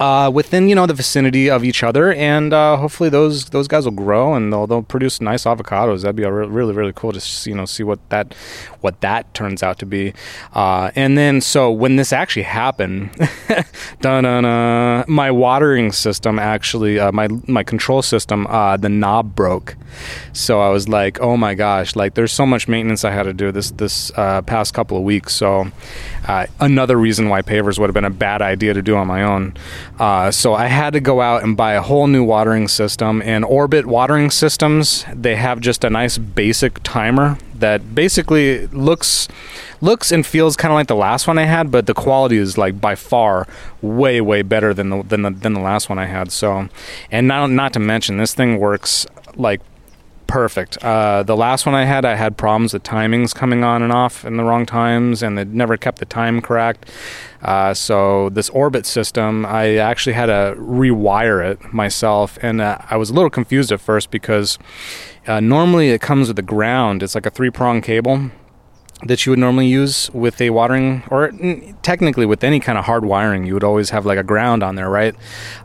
uh, 0.00 0.30
within 0.32 0.68
you 0.68 0.74
know 0.74 0.86
the 0.86 0.94
vicinity 0.94 1.48
of 1.48 1.64
each 1.64 1.82
other, 1.82 2.12
and 2.12 2.52
uh, 2.52 2.76
hopefully 2.76 3.08
those 3.08 3.46
those 3.50 3.68
guys 3.68 3.84
will 3.84 3.92
grow 3.92 4.34
and 4.34 4.52
they'll 4.52 4.66
they'll 4.66 4.82
produce 4.82 5.20
nice 5.20 5.44
avocados. 5.44 6.02
That'd 6.02 6.16
be 6.16 6.24
re- 6.24 6.46
really 6.46 6.74
really 6.74 6.92
cool 6.92 7.12
to 7.12 7.50
you 7.50 7.54
know 7.54 7.64
see 7.64 7.82
what 7.82 7.98
that 8.10 8.34
what 8.84 9.00
that 9.00 9.32
turns 9.32 9.62
out 9.62 9.78
to 9.78 9.86
be. 9.86 10.12
Uh, 10.52 10.90
and 10.94 11.16
then 11.16 11.40
so 11.40 11.70
when 11.72 11.96
this 11.96 12.12
actually 12.12 12.42
happened, 12.42 13.10
my 14.02 15.30
watering 15.30 15.90
system 15.90 16.38
actually 16.38 16.98
uh, 16.98 17.10
my 17.10 17.28
my 17.48 17.64
control 17.64 18.02
system 18.02 18.46
uh, 18.48 18.76
the 18.76 18.90
knob 18.90 19.34
broke. 19.34 19.76
So 20.32 20.60
I 20.60 20.68
was 20.68 20.88
like, 20.88 21.20
oh 21.20 21.36
my 21.36 21.54
gosh, 21.54 21.96
like 21.96 22.14
there's 22.14 22.32
so 22.32 22.44
much 22.44 22.68
maintenance 22.68 23.04
I 23.04 23.10
had 23.10 23.22
to 23.22 23.32
do 23.32 23.50
this 23.50 23.70
this 23.70 24.12
uh, 24.16 24.42
past 24.42 24.74
couple 24.74 24.98
of 24.98 25.02
weeks. 25.02 25.34
So 25.34 25.70
another 26.60 26.96
reason 26.96 27.28
why 27.28 27.42
pavers 27.42 27.78
would 27.78 27.88
have 27.88 27.94
been 27.94 28.04
a 28.04 28.10
bad 28.10 28.42
idea 28.42 28.74
to 28.74 28.82
do 28.82 28.96
on 28.96 29.06
my 29.06 29.22
own. 29.22 29.54
Uh, 29.98 30.30
so 30.30 30.54
I 30.54 30.66
had 30.66 30.92
to 30.92 31.00
go 31.00 31.20
out 31.20 31.42
and 31.42 31.56
buy 31.56 31.72
a 31.74 31.82
whole 31.82 32.06
new 32.06 32.24
watering 32.24 32.68
system. 32.68 33.22
And 33.22 33.44
Orbit 33.44 33.86
watering 33.86 34.30
systems, 34.30 35.04
they 35.12 35.36
have 35.36 35.60
just 35.60 35.84
a 35.84 35.90
nice 35.90 36.18
basic 36.18 36.82
timer 36.82 37.38
that 37.60 37.94
basically 37.94 38.66
looks 38.68 39.28
looks 39.80 40.10
and 40.10 40.24
feels 40.24 40.56
kind 40.56 40.72
of 40.72 40.76
like 40.76 40.86
the 40.86 40.96
last 40.96 41.26
one 41.26 41.38
I 41.38 41.44
had, 41.44 41.70
but 41.70 41.86
the 41.86 41.94
quality 41.94 42.36
is 42.36 42.56
like 42.56 42.80
by 42.80 42.94
far 42.94 43.46
way 43.82 44.20
way 44.20 44.42
better 44.42 44.72
than 44.74 44.90
the 44.90 45.02
than 45.02 45.22
the, 45.22 45.30
than 45.30 45.52
the 45.52 45.60
last 45.60 45.88
one 45.88 45.98
I 45.98 46.06
had. 46.06 46.32
So, 46.32 46.68
and 47.10 47.28
not 47.28 47.50
not 47.50 47.72
to 47.74 47.78
mention 47.78 48.16
this 48.16 48.34
thing 48.34 48.58
works 48.58 49.06
like 49.36 49.60
perfect. 50.34 50.76
Uh, 50.82 51.22
the 51.22 51.36
last 51.36 51.64
one 51.64 51.76
I 51.76 51.84
had, 51.84 52.04
I 52.04 52.16
had 52.16 52.36
problems 52.36 52.72
with 52.72 52.82
timings 52.82 53.32
coming 53.32 53.62
on 53.62 53.82
and 53.84 53.92
off 53.92 54.24
in 54.24 54.36
the 54.36 54.42
wrong 54.42 54.66
times, 54.66 55.22
and 55.22 55.38
it 55.38 55.46
never 55.46 55.76
kept 55.76 55.98
the 55.98 56.06
time 56.06 56.42
correct. 56.42 56.90
Uh, 57.40 57.72
so 57.72 58.30
this 58.30 58.50
orbit 58.50 58.84
system, 58.84 59.46
I 59.46 59.76
actually 59.76 60.14
had 60.14 60.26
to 60.26 60.56
rewire 60.58 61.48
it 61.48 61.72
myself, 61.72 62.36
and 62.42 62.60
uh, 62.60 62.78
I 62.90 62.96
was 62.96 63.10
a 63.10 63.12
little 63.12 63.30
confused 63.30 63.70
at 63.70 63.80
first 63.80 64.10
because 64.10 64.58
uh, 65.28 65.38
normally 65.38 65.90
it 65.90 66.00
comes 66.00 66.26
with 66.26 66.34
the 66.34 66.42
ground. 66.42 67.04
It's 67.04 67.14
like 67.14 67.26
a 67.26 67.30
three 67.30 67.50
prong 67.50 67.80
cable 67.80 68.32
that 69.02 69.26
you 69.26 69.30
would 69.30 69.38
normally 69.38 69.66
use 69.66 70.10
with 70.12 70.40
a 70.40 70.50
watering 70.50 71.02
or 71.08 71.30
technically 71.82 72.24
with 72.24 72.44
any 72.44 72.60
kind 72.60 72.78
of 72.78 72.84
hard 72.84 73.04
wiring 73.04 73.44
you 73.44 73.54
would 73.54 73.64
always 73.64 73.90
have 73.90 74.06
like 74.06 74.18
a 74.18 74.22
ground 74.22 74.62
on 74.62 74.76
there 74.76 74.88
right? 74.88 75.14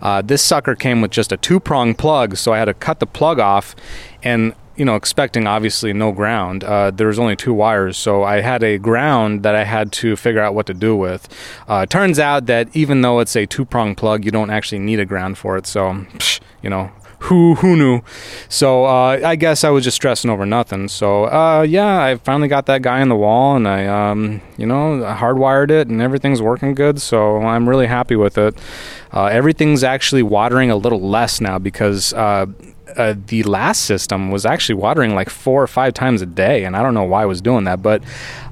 Uh, 0.02 0.22
this 0.22 0.42
sucker 0.42 0.76
came 0.76 1.02
with 1.02 1.12
just 1.12 1.32
a 1.32 1.38
two 1.38 1.60
prong 1.60 1.94
plug 1.94 2.36
so 2.36 2.54
i 2.54 2.58
had 2.58 2.66
to 2.66 2.74
cut 2.74 3.00
the 3.00 3.06
plug 3.06 3.40
off 3.40 3.76
and 4.24 4.54
you 4.76 4.86
know 4.86 4.96
expecting 4.96 5.46
obviously 5.46 5.92
no 5.92 6.12
ground. 6.12 6.64
Uh, 6.64 6.90
there 6.90 7.08
was 7.08 7.20
only 7.20 7.36
two 7.36 7.54
wires 7.54 7.98
so 7.98 8.24
i 8.24 8.40
had 8.40 8.64
a 8.64 8.78
ground 8.78 9.44
that 9.44 9.54
i 9.54 9.66
had 9.66 9.92
to 9.92 10.16
figure 10.16 10.42
out 10.42 10.56
what 10.56 10.66
to 10.66 10.74
do 10.74 10.96
with. 10.96 11.28
Uh, 11.68 11.86
turns 11.86 12.18
out 12.18 12.46
that 12.48 12.74
even 12.76 13.02
though 13.02 13.20
it's 13.20 13.36
a 13.36 13.46
two 13.46 13.66
prong 13.66 13.94
plug 13.94 14.26
you 14.26 14.32
don't 14.32 14.50
actually 14.50 14.80
need 14.80 15.00
a 15.00 15.06
ground 15.06 15.38
for 15.38 15.58
it 15.58 15.68
so 15.68 15.92
psh, 16.18 16.40
you 16.64 16.70
know 16.70 16.92
who 17.22 17.56
who 17.56 17.76
knew? 17.76 18.02
So 18.48 18.86
uh, 18.86 19.20
I 19.24 19.36
guess 19.36 19.64
I 19.64 19.70
was 19.70 19.84
just 19.84 19.96
stressing 19.96 20.30
over 20.30 20.46
nothing. 20.46 20.88
So 20.88 21.26
uh, 21.26 21.62
yeah, 21.62 22.02
I 22.04 22.16
finally 22.16 22.48
got 22.48 22.66
that 22.68 22.82
guy 22.82 23.02
in 23.02 23.10
the 23.10 23.16
wall, 23.16 23.56
and 23.56 23.68
I 23.68 23.86
um, 23.88 24.42
you 24.58 24.66
know 24.66 25.02
hardwired 25.02 25.72
it, 25.72 25.88
and 25.88 26.02
everything's 26.02 26.42
working 26.42 26.74
good. 26.76 27.02
So 27.02 27.38
I'm 27.38 27.68
really 27.68 27.88
happy 27.88 28.16
with 28.16 28.38
it. 28.38 28.58
Uh, 29.14 29.26
everything's 29.26 29.84
actually 29.84 30.24
watering 30.24 30.72
a 30.72 30.76
little 30.76 31.02
less 31.02 31.42
now 31.42 31.60
because 31.60 32.14
uh, 32.96 33.16
the 33.28 33.44
last 33.44 33.86
system 33.86 34.32
was 34.32 34.46
actually 34.46 34.76
watering 34.76 35.16
like 35.16 35.30
four 35.30 35.62
or 35.62 35.68
five 35.68 35.94
times 35.94 36.22
a 36.22 36.26
day, 36.26 36.64
and 36.64 36.76
I 36.76 36.82
don't 36.82 36.94
know 36.94 37.04
why 37.04 37.24
I 37.24 37.26
was 37.26 37.42
doing 37.42 37.64
that, 37.66 37.82
but 37.82 38.04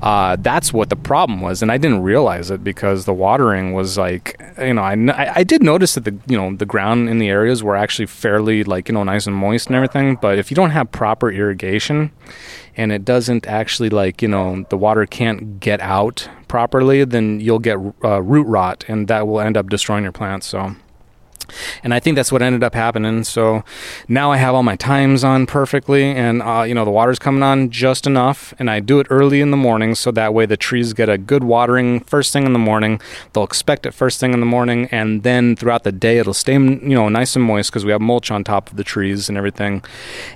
uh, 0.02 0.36
that's 0.40 0.72
what 0.72 0.90
the 0.90 0.96
problem 0.96 1.42
was, 1.42 1.62
and 1.62 1.72
I 1.72 1.78
didn't 1.78 2.04
realize 2.04 2.52
it 2.52 2.64
because 2.64 3.06
the 3.06 3.14
watering 3.14 3.74
was 3.74 3.98
like, 3.98 4.40
you 4.60 4.74
know, 4.74 4.82
I, 4.82 5.34
I 5.36 5.44
did 5.44 5.64
notice 5.64 5.96
that 5.96 6.06
the 6.06 6.18
you 6.28 6.38
know 6.38 6.56
the 6.56 6.66
ground 6.66 7.10
in 7.10 7.20
the 7.20 7.30
areas 7.30 7.64
were 7.64 7.76
actually 7.76 8.06
fairly 8.06 8.64
like 8.64 8.88
you 8.88 8.94
know 8.94 9.04
nice 9.04 9.28
and 9.28 9.36
moist 9.36 9.68
and 9.68 9.76
everything, 9.76 10.18
but 10.22 10.38
if 10.38 10.52
you 10.52 10.56
don't 10.56 10.72
have 10.72 10.92
proper 10.92 11.32
irrigation, 11.32 12.12
and 12.76 12.92
it 12.92 13.04
doesn't 13.06 13.48
actually 13.48 13.90
like 13.90 14.22
you 14.22 14.28
know 14.28 14.66
the 14.70 14.78
water 14.78 15.06
can't 15.06 15.60
get 15.60 15.82
out 15.82 16.30
properly, 16.48 17.04
then 17.04 17.40
you'll 17.40 17.60
get 17.60 17.78
uh, 18.04 18.22
root 18.22 18.48
rot, 18.48 18.86
and 18.88 19.08
that 19.08 19.28
will 19.28 19.40
end 19.40 19.58
up 19.58 19.70
destroying 19.70 20.04
your 20.04 20.12
plants. 20.12 20.48
So. 20.48 20.76
And 21.84 21.94
I 21.94 22.00
think 22.00 22.16
that's 22.16 22.32
what 22.32 22.42
ended 22.42 22.64
up 22.64 22.74
happening. 22.74 23.24
So 23.24 23.64
now 24.08 24.32
I 24.32 24.38
have 24.38 24.56
all 24.56 24.64
my 24.64 24.76
times 24.76 25.24
on 25.24 25.46
perfectly, 25.46 26.06
and 26.06 26.42
uh, 26.42 26.64
you 26.68 26.74
know 26.74 26.86
the 26.86 26.92
water's 26.92 27.20
coming 27.20 27.44
on 27.44 27.70
just 27.70 28.06
enough. 28.08 28.54
And 28.60 28.70
I 28.70 28.80
do 28.80 29.00
it 29.00 29.08
early 29.10 29.42
in 29.42 29.52
the 29.52 29.58
morning, 29.58 29.96
so 29.96 30.12
that 30.12 30.34
way 30.34 30.46
the 30.46 30.58
trees 30.58 30.94
get 30.94 31.10
a 31.10 31.18
good 31.18 31.44
watering 31.44 32.02
first 32.02 32.34
thing 32.34 32.46
in 32.46 32.54
the 32.54 32.60
morning. 32.60 33.00
They'll 33.34 33.44
expect 33.44 33.86
it 33.86 33.94
first 33.94 34.20
thing 34.20 34.34
in 34.34 34.40
the 34.40 34.46
morning, 34.46 34.88
and 34.92 35.24
then 35.24 35.56
throughout 35.56 35.84
the 35.84 35.92
day 35.92 36.18
it'll 36.18 36.34
stay 36.34 36.54
you 36.54 36.96
know 36.96 37.10
nice 37.10 37.36
and 37.36 37.46
moist 37.46 37.72
because 37.72 37.86
we 37.86 37.92
have 37.92 38.02
mulch 38.02 38.32
on 38.32 38.44
top 38.44 38.70
of 38.70 38.78
the 38.78 38.84
trees 38.84 39.30
and 39.30 39.38
everything. 39.38 39.84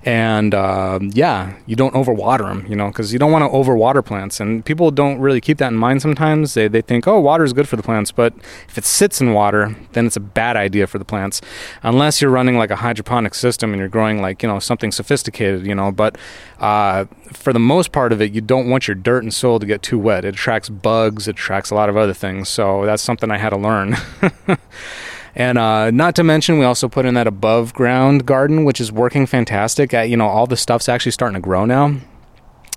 And 0.03 0.53
uh, 0.53 0.99
yeah, 1.01 1.55
you 1.65 1.75
don't 1.75 1.93
overwater 1.93 2.47
them, 2.47 2.65
you 2.67 2.75
know, 2.75 2.87
because 2.87 3.13
you 3.13 3.19
don't 3.19 3.31
want 3.31 3.43
to 3.43 3.49
overwater 3.49 4.05
plants. 4.05 4.39
And 4.39 4.63
people 4.63 4.91
don't 4.91 5.19
really 5.19 5.41
keep 5.41 5.57
that 5.57 5.71
in 5.71 5.77
mind 5.77 6.01
sometimes. 6.01 6.53
They 6.53 6.67
they 6.67 6.81
think 6.81 7.07
oh 7.07 7.19
water 7.19 7.43
is 7.43 7.53
good 7.53 7.67
for 7.67 7.75
the 7.75 7.83
plants, 7.83 8.11
but 8.11 8.33
if 8.67 8.77
it 8.77 8.85
sits 8.85 9.21
in 9.21 9.33
water, 9.33 9.75
then 9.93 10.05
it's 10.05 10.15
a 10.15 10.21
bad 10.21 10.55
idea 10.55 10.87
for 10.87 10.97
the 11.01 11.05
plants, 11.05 11.41
unless 11.83 12.21
you're 12.21 12.31
running 12.31 12.57
like 12.57 12.71
a 12.71 12.77
hydroponic 12.77 13.33
system 13.33 13.71
and 13.71 13.79
you're 13.79 13.89
growing 13.89 14.21
like 14.21 14.41
you 14.41 14.47
know 14.47 14.59
something 14.59 14.91
sophisticated, 14.91 15.65
you 15.65 15.75
know. 15.75 15.91
But 15.91 16.17
uh, 16.59 17.05
for 17.33 17.51
the 17.51 17.59
most 17.59 17.91
part 17.91 18.13
of 18.13 18.21
it, 18.21 18.31
you 18.31 18.41
don't 18.41 18.69
want 18.69 18.87
your 18.87 18.95
dirt 18.95 19.23
and 19.23 19.33
soil 19.33 19.59
to 19.59 19.65
get 19.65 19.81
too 19.81 19.99
wet. 19.99 20.23
It 20.25 20.35
attracts 20.35 20.69
bugs, 20.69 21.27
it 21.27 21.31
attracts 21.31 21.71
a 21.71 21.75
lot 21.75 21.89
of 21.89 21.97
other 21.97 22.13
things. 22.13 22.49
So 22.49 22.85
that's 22.85 23.03
something 23.03 23.31
I 23.31 23.37
had 23.37 23.49
to 23.49 23.57
learn. 23.57 23.97
And 25.33 25.57
uh, 25.57 25.91
not 25.91 26.15
to 26.15 26.25
mention, 26.25 26.59
we 26.59 26.65
also 26.65 26.89
put 26.89 27.05
in 27.05 27.13
that 27.13 27.25
above 27.25 27.73
ground 27.73 28.25
garden, 28.25 28.65
which 28.65 28.81
is 28.81 28.91
working 28.91 29.25
fantastic. 29.25 29.93
At, 29.93 30.09
you 30.09 30.17
know, 30.17 30.27
all 30.27 30.45
the 30.45 30.57
stuff's 30.57 30.89
actually 30.89 31.13
starting 31.13 31.35
to 31.35 31.39
grow 31.39 31.63
now 31.63 32.01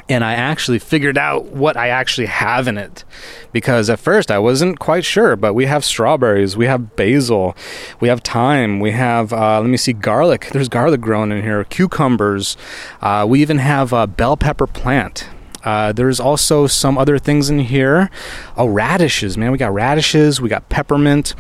and 0.09 0.23
I 0.25 0.35
actually 0.35 0.79
figured 0.79 1.17
out 1.17 1.47
what 1.47 1.77
I 1.77 1.89
actually 1.89 2.27
have 2.27 2.69
in 2.69 2.77
it. 2.77 3.05
Because 3.53 3.89
at 3.89 3.99
first 3.99 4.31
I 4.31 4.39
wasn't 4.39 4.79
quite 4.79 5.05
sure, 5.05 5.37
but 5.37 5.55
we 5.55 5.67
have 5.67 5.85
strawberries, 5.85 6.57
we 6.57 6.67
have 6.67 6.97
basil, 6.97 7.57
we 8.01 8.09
have 8.09 8.21
thyme, 8.21 8.81
we 8.81 8.91
have, 8.91 9.33
uh, 9.33 9.61
let 9.61 9.69
me 9.69 9.77
see, 9.77 9.93
garlic. 9.93 10.51
There's 10.53 10.69
garlic 10.69 11.01
growing 11.01 11.33
in 11.33 11.43
here, 11.43 11.65
cucumbers. 11.65 12.57
Uh, 13.01 13.25
we 13.29 13.41
even 13.41 13.59
have 13.59 13.93
a 13.93 14.07
bell 14.07 14.37
pepper 14.37 14.67
plant. 14.67 15.29
Uh, 15.64 15.92
there's 15.92 16.21
also 16.21 16.66
some 16.66 16.99
other 16.99 17.18
things 17.18 17.50
in 17.50 17.59
here. 17.59 18.11
Oh, 18.56 18.66
radishes, 18.66 19.37
man. 19.38 19.50
We 19.50 19.59
got 19.59 19.73
radishes. 19.73 20.40
We 20.40 20.49
got 20.49 20.68
peppermint, 20.68 21.35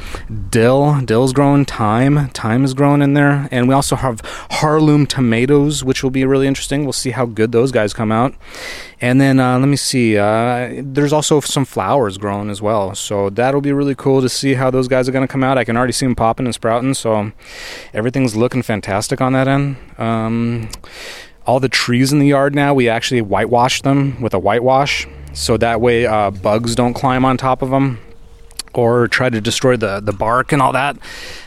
dill. 0.50 1.00
Dill's 1.02 1.32
growing. 1.32 1.64
Thyme. 1.64 2.28
Thyme 2.30 2.64
is 2.64 2.74
growing 2.74 3.02
in 3.02 3.14
there. 3.14 3.48
And 3.50 3.68
we 3.68 3.74
also 3.74 3.96
have 3.96 4.20
heirloom 4.62 5.06
tomatoes, 5.06 5.84
which 5.84 6.02
will 6.02 6.10
be 6.10 6.24
really 6.24 6.46
interesting. 6.46 6.84
We'll 6.84 6.92
see 6.92 7.10
how 7.10 7.26
good 7.26 7.52
those 7.52 7.72
guys 7.72 7.92
come 7.92 8.10
out. 8.10 8.34
And 9.00 9.20
then 9.20 9.38
uh, 9.38 9.58
let 9.58 9.68
me 9.68 9.76
see. 9.76 10.16
Uh, 10.16 10.82
there's 10.82 11.12
also 11.12 11.40
some 11.40 11.64
flowers 11.64 12.16
growing 12.16 12.48
as 12.48 12.62
well. 12.62 12.94
So 12.94 13.28
that'll 13.30 13.60
be 13.60 13.72
really 13.72 13.94
cool 13.94 14.22
to 14.22 14.28
see 14.28 14.54
how 14.54 14.70
those 14.70 14.88
guys 14.88 15.08
are 15.08 15.12
going 15.12 15.26
to 15.26 15.30
come 15.30 15.44
out. 15.44 15.58
I 15.58 15.64
can 15.64 15.76
already 15.76 15.92
see 15.92 16.06
them 16.06 16.14
popping 16.14 16.46
and 16.46 16.54
sprouting. 16.54 16.94
So 16.94 17.32
everything's 17.92 18.34
looking 18.34 18.62
fantastic 18.62 19.20
on 19.20 19.32
that 19.34 19.48
end. 19.48 19.76
Um, 19.98 20.70
all 21.46 21.60
the 21.60 21.68
trees 21.68 22.12
in 22.12 22.18
the 22.18 22.26
yard 22.28 22.54
now, 22.54 22.74
we 22.74 22.88
actually 22.88 23.22
whitewash 23.22 23.82
them 23.82 24.20
with 24.20 24.34
a 24.34 24.38
whitewash. 24.38 25.06
So 25.32 25.56
that 25.56 25.80
way 25.80 26.06
uh, 26.06 26.30
bugs 26.30 26.74
don't 26.74 26.94
climb 26.94 27.24
on 27.24 27.36
top 27.36 27.62
of 27.62 27.70
them 27.70 27.98
or 28.78 29.08
try 29.08 29.30
to 29.30 29.40
destroy 29.40 29.76
the, 29.76 30.00
the 30.00 30.12
bark 30.12 30.52
and 30.52 30.60
all 30.60 30.72
that. 30.72 30.96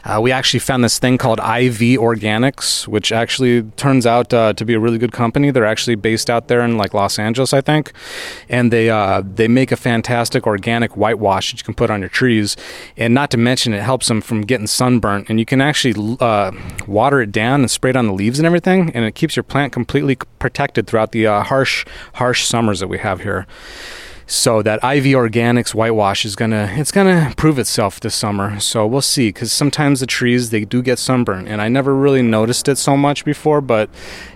Uh, 0.03 0.19
we 0.21 0.31
actually 0.31 0.59
found 0.59 0.83
this 0.83 0.99
thing 0.99 1.17
called 1.17 1.39
IV 1.39 1.99
Organics, 1.99 2.87
which 2.87 3.11
actually 3.11 3.63
turns 3.75 4.05
out 4.05 4.33
uh, 4.33 4.53
to 4.53 4.65
be 4.65 4.73
a 4.73 4.79
really 4.79 4.97
good 4.97 5.11
company. 5.11 5.51
They're 5.51 5.65
actually 5.65 5.95
based 5.95 6.29
out 6.29 6.47
there 6.47 6.61
in 6.61 6.77
like 6.77 6.93
Los 6.93 7.19
Angeles, 7.19 7.53
I 7.53 7.61
think, 7.61 7.91
and 8.47 8.71
they 8.71 8.89
uh, 8.89 9.21
they 9.25 9.47
make 9.47 9.71
a 9.71 9.75
fantastic 9.75 10.47
organic 10.47 10.95
whitewash 10.95 11.51
that 11.51 11.59
you 11.59 11.65
can 11.65 11.73
put 11.73 11.89
on 11.89 11.99
your 11.99 12.09
trees. 12.09 12.55
And 12.95 13.13
not 13.13 13.31
to 13.31 13.37
mention, 13.37 13.73
it 13.73 13.81
helps 13.81 14.07
them 14.07 14.21
from 14.21 14.41
getting 14.41 14.67
sunburnt. 14.67 15.29
And 15.29 15.39
you 15.39 15.45
can 15.45 15.61
actually 15.61 16.17
uh, 16.19 16.51
water 16.87 17.21
it 17.21 17.31
down 17.31 17.61
and 17.61 17.71
spray 17.71 17.89
it 17.89 17.95
on 17.95 18.07
the 18.07 18.13
leaves 18.13 18.39
and 18.39 18.45
everything, 18.45 18.91
and 18.93 19.05
it 19.05 19.15
keeps 19.15 19.35
your 19.35 19.43
plant 19.43 19.73
completely 19.73 20.15
protected 20.39 20.87
throughout 20.87 21.11
the 21.11 21.27
uh, 21.27 21.43
harsh 21.43 21.85
harsh 22.13 22.45
summers 22.45 22.79
that 22.79 22.87
we 22.87 22.97
have 22.99 23.21
here. 23.21 23.45
So 24.29 24.61
that 24.61 24.83
Ivy 24.83 25.13
Organics 25.13 25.73
whitewash 25.73 26.25
is 26.25 26.35
gonna 26.35 26.69
it's 26.73 26.91
gonna 26.91 27.33
prove 27.37 27.57
itself 27.57 28.01
this 28.01 28.13
summer. 28.13 28.59
So 28.59 28.85
we'll 28.85 29.01
see 29.01 29.29
because 29.29 29.53
sometimes 29.53 30.01
the 30.01 30.05
trees 30.05 30.49
they 30.49 30.65
do 30.65 30.81
get 30.81 30.99
sunburn, 30.99 31.47
and 31.47 31.61
I 31.61 31.69
never 31.69 31.95
really 31.95 32.21
noticed 32.21 32.67
it 32.67 32.77
so 32.77 32.97
much 32.97 33.23
before. 33.23 33.61
But 33.61 33.89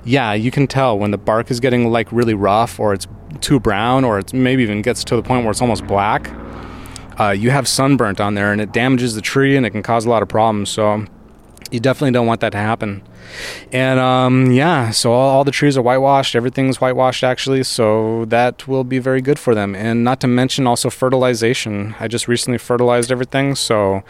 yeah, 0.06 0.32
you 0.32 0.50
can 0.50 0.66
tell 0.66 0.98
when 0.98 1.12
the 1.12 1.18
bark 1.18 1.52
is 1.52 1.60
getting 1.60 1.92
like 1.92 2.10
really 2.10 2.34
rough, 2.34 2.80
or 2.80 2.94
it's 2.94 3.06
too 3.42 3.60
brown, 3.60 4.06
or 4.06 4.18
it's 4.18 4.32
maybe 4.32 4.64
even 4.64 4.82
gets 4.82 5.04
to 5.04 5.18
the 5.18 5.22
point 5.22 5.44
where 5.44 5.52
it's 5.52 5.62
almost 5.62 5.86
black. 5.86 6.32
Uh, 7.20 7.32
you 7.32 7.52
have 7.52 7.68
sunburnt 7.68 8.22
on 8.22 8.34
there, 8.34 8.54
and 8.54 8.62
it 8.62 8.72
damages 8.72 9.14
the 9.14 9.22
tree, 9.22 9.58
and 9.58 9.66
it 9.66 9.72
can 9.72 9.84
cause 9.84 10.06
a 10.06 10.10
lot 10.10 10.24
of 10.24 10.30
problems. 10.30 10.70
So 10.70 11.06
you 11.72 11.80
definitely 11.80 12.12
don't 12.12 12.28
want 12.28 12.42
that 12.42 12.52
to 12.52 12.58
happen. 12.58 13.02
And 13.72 14.00
um, 14.00 14.52
yeah, 14.52 14.92
so 14.92 15.12
all, 15.14 15.30
all, 15.30 15.44
the 15.44 15.52
trees 15.52 15.78
are 15.78 15.82
whitewashed. 15.82 16.36
Everything's 16.36 16.82
whitewashed 16.82 17.24
actually, 17.24 17.64
so 17.64 18.26
that 18.26 18.68
will 18.68 18.84
be 18.84 19.00
very 19.00 19.22
good 19.22 19.40
for 19.40 19.56
them. 19.56 19.74
And 19.74 20.04
not 20.04 20.20
to 20.22 20.28
mention 20.28 20.68
also 20.68 20.90
fertilization. 20.90 21.96
I 22.00 22.08
just 22.08 22.28
recently 22.28 22.58
fertilized 22.58 23.12
everything, 23.12 23.56
so 23.56 24.04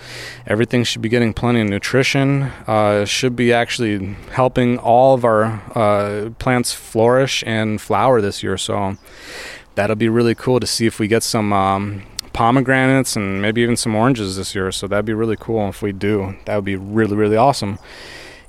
everything 0.47 0.83
should 0.83 1.01
be 1.01 1.09
getting 1.09 1.33
plenty 1.33 1.61
of 1.61 1.69
nutrition. 1.69 2.43
Uh, 2.67 3.05
should 3.05 3.35
be 3.35 3.53
actually 3.53 4.15
helping 4.31 4.79
all 4.79 5.13
of 5.13 5.23
our 5.23 5.61
uh, 5.75 6.31
plants 6.39 6.73
flourish 6.73 7.43
and 7.45 7.79
flower 7.79 8.21
this 8.21 8.41
year. 8.41 8.57
So 8.57 8.97
that'll 9.75 9.95
be 9.95 10.09
really 10.09 10.35
cool 10.35 10.59
to 10.59 10.67
see 10.67 10.87
if 10.87 10.99
we 10.99 11.07
get 11.07 11.23
some 11.23 11.53
um, 11.53 12.03
pomegranates 12.33 13.15
and 13.15 13.41
maybe 13.41 13.61
even 13.61 13.75
some 13.75 13.95
oranges 13.95 14.37
this 14.37 14.55
year. 14.55 14.71
So 14.71 14.87
that'd 14.87 15.05
be 15.05 15.13
really 15.13 15.37
cool 15.37 15.69
if 15.69 15.81
we 15.81 15.91
do. 15.91 16.35
That 16.45 16.55
would 16.55 16.65
be 16.65 16.75
really, 16.75 17.15
really 17.15 17.37
awesome. 17.37 17.79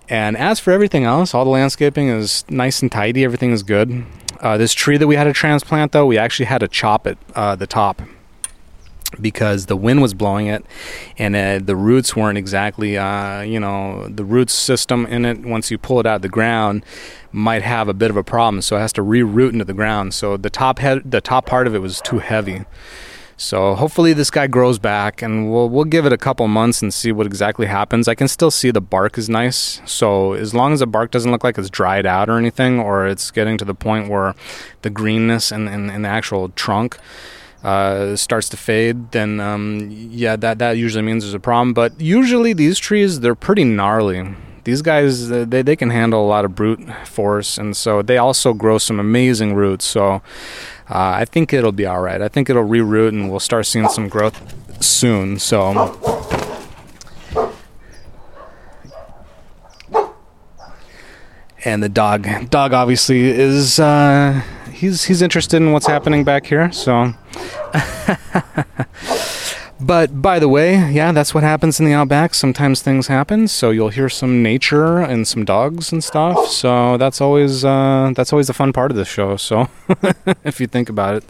And 0.09 0.37
as 0.37 0.61
for 0.61 0.73
everything 0.73 1.05
else, 1.05 1.35
all 1.35 1.45
the 1.45 1.51
landscaping 1.51 2.09
is 2.09 2.45
nice 2.49 2.83
and 2.83 2.91
tidy. 2.91 3.25
Everything 3.25 3.53
is 3.53 3.63
good. 3.63 4.05
Uh, 4.41 4.57
this 4.59 4.75
tree 4.75 4.97
that 4.97 5.07
we 5.07 5.17
had 5.17 5.25
to 5.25 5.33
transplant, 5.33 5.93
though, 5.93 6.05
we 6.05 6.19
actually 6.19 6.47
had 6.47 6.59
to 6.59 6.69
chop 6.69 7.07
it, 7.07 7.17
uh, 7.35 7.55
the 7.55 7.67
top, 7.67 8.03
because 9.21 9.67
the 9.67 9.77
wind 9.77 10.03
was 10.03 10.15
blowing 10.15 10.49
it, 10.49 10.67
and 11.17 11.37
uh, 11.37 11.61
the 11.63 11.77
roots 11.77 12.17
weren't 12.17 12.37
exactly, 12.37 12.99
uh, 12.99 13.43
you 13.43 13.61
know, 13.61 14.09
the 14.09 14.25
root 14.25 14.51
system 14.51 15.07
in 15.07 15.25
it. 15.25 15.47
Once 15.47 15.71
you 15.71 15.79
pull 15.79 16.01
it 16.01 16.07
out 16.07 16.17
of 16.17 16.23
the 16.23 16.29
ground, 16.29 16.85
might 17.31 17.63
have 17.63 17.89
a 17.89 17.95
bit 17.95 18.11
of 18.11 18.17
a 18.17 18.25
problem. 18.25 18.61
So 18.61 18.77
it 18.77 18.81
has 18.81 18.93
to 18.95 19.03
re-root 19.03 19.53
into 19.53 19.65
the 19.65 19.75
ground. 19.75 20.13
So 20.13 20.37
the 20.37 20.51
top 20.51 20.81
head, 20.81 21.11
the 21.11 21.21
top 21.21 21.47
part 21.47 21.67
of 21.67 21.75
it 21.75 21.79
was 21.79 22.01
too 22.01 22.19
heavy. 22.19 22.65
So 23.43 23.75
hopefully 23.75 24.13
this 24.13 24.31
guy 24.31 24.47
grows 24.47 24.79
back, 24.79 25.21
and 25.21 25.53
we'll 25.53 25.69
we'll 25.69 25.85
give 25.85 26.07
it 26.07 26.13
a 26.13 26.17
couple 26.17 26.47
months 26.47 26.81
and 26.81 26.95
see 26.95 27.11
what 27.11 27.27
exactly 27.27 27.67
happens. 27.67 28.07
I 28.07 28.15
can 28.15 28.29
still 28.29 28.53
see 28.53 28.71
the 28.71 28.81
bark 28.81 29.19
is 29.19 29.29
nice, 29.29 29.83
so 29.85 30.35
as 30.35 30.55
long 30.55 30.73
as 30.73 30.79
the 30.79 30.87
bark 30.87 31.11
doesn't 31.11 31.31
look 31.31 31.43
like 31.43 31.59
it's 31.59 31.69
dried 31.69 32.07
out 32.07 32.31
or 32.31 32.39
anything, 32.39 32.79
or 32.79 33.09
it's 33.09 33.33
getting 33.33 33.59
to 33.59 33.65
the 33.65 33.75
point 33.75 34.09
where 34.09 34.37
the 34.83 34.91
greenness 34.91 35.51
and 35.51 35.69
in, 35.69 35.91
in 35.91 36.03
the 36.03 36.09
actual 36.09 36.51
trunk 36.51 36.99
uh, 37.65 38.15
starts 38.15 38.49
to 38.51 38.57
fade, 38.57 39.11
then 39.11 39.41
um, 39.41 39.89
yeah, 39.91 40.37
that 40.37 40.61
that 40.61 40.77
usually 40.77 41.03
means 41.03 41.25
there's 41.25 41.35
a 41.35 41.41
problem. 41.41 41.75
But 41.75 42.01
usually 42.01 42.53
these 42.53 42.79
trees 42.79 43.21
they're 43.21 43.35
pretty 43.35 43.65
gnarly 43.65 44.37
these 44.65 44.83
guys 44.83 45.29
they, 45.29 45.63
they 45.63 45.77
can 45.77 45.91
handle 45.91 46.25
a 46.25 46.29
lot 46.29 46.45
of 46.45 46.55
brute 46.55 46.81
force 47.05 47.59
and 47.59 47.77
so 47.77 48.01
they 48.01 48.17
also 48.17 48.53
grow 48.53 48.79
some 48.79 49.01
amazing 49.01 49.55
roots 49.55 49.85
so 49.85 50.23
uh, 50.93 51.15
I 51.17 51.25
think 51.25 51.55
it'll 51.55 51.73
be 51.73 51.87
all 51.87 52.03
right. 52.03 52.21
I 52.21 52.29
think 52.29 52.51
it'll 52.51 52.69
reroot 52.69 53.09
and 53.09 53.31
we'll 53.31 53.41
start 53.41 53.65
seeing 53.65 53.89
some 53.89 54.11
growth 54.11 54.39
soon. 54.85 55.39
So. 55.39 55.99
And 61.65 61.83
the 61.83 61.89
dog, 61.89 62.51
dog 62.51 62.75
obviously 62.75 63.23
is 63.23 63.79
uh, 63.81 64.43
he's 64.71 65.05
he's 65.05 65.23
interested 65.23 65.57
in 65.59 65.73
what's 65.73 65.87
happening 65.87 66.25
back 66.25 66.45
here. 66.45 66.71
So, 66.73 67.15
But 69.85 70.23
by 70.23 70.39
the 70.39 70.49
way, 70.49 70.93
yeah, 70.93 71.11
that's 71.11 71.35
what 71.35 71.43
happens 71.43 71.81
in 71.81 71.87
the 71.87 71.93
outback. 71.93 72.35
Sometimes 72.35 72.81
things 72.83 73.09
happen, 73.09 73.49
so 73.49 73.71
you'll 73.71 73.89
hear 73.89 74.09
some 74.09 74.41
nature 74.41 74.99
and 74.99 75.27
some 75.27 75.45
dogs 75.45 75.91
and 75.91 76.05
stuff. 76.05 76.47
So 76.47 76.97
that's 76.99 77.21
always 77.21 77.65
uh, 77.65 78.13
that's 78.15 78.33
always 78.33 78.47
the 78.47 78.53
fun 78.53 78.73
part 78.73 78.93
of 78.93 78.97
the 78.97 79.05
show. 79.05 79.37
So 79.37 79.69
if 80.45 80.61
you 80.61 80.69
think 80.69 80.89
about 80.89 81.17
it. 81.17 81.25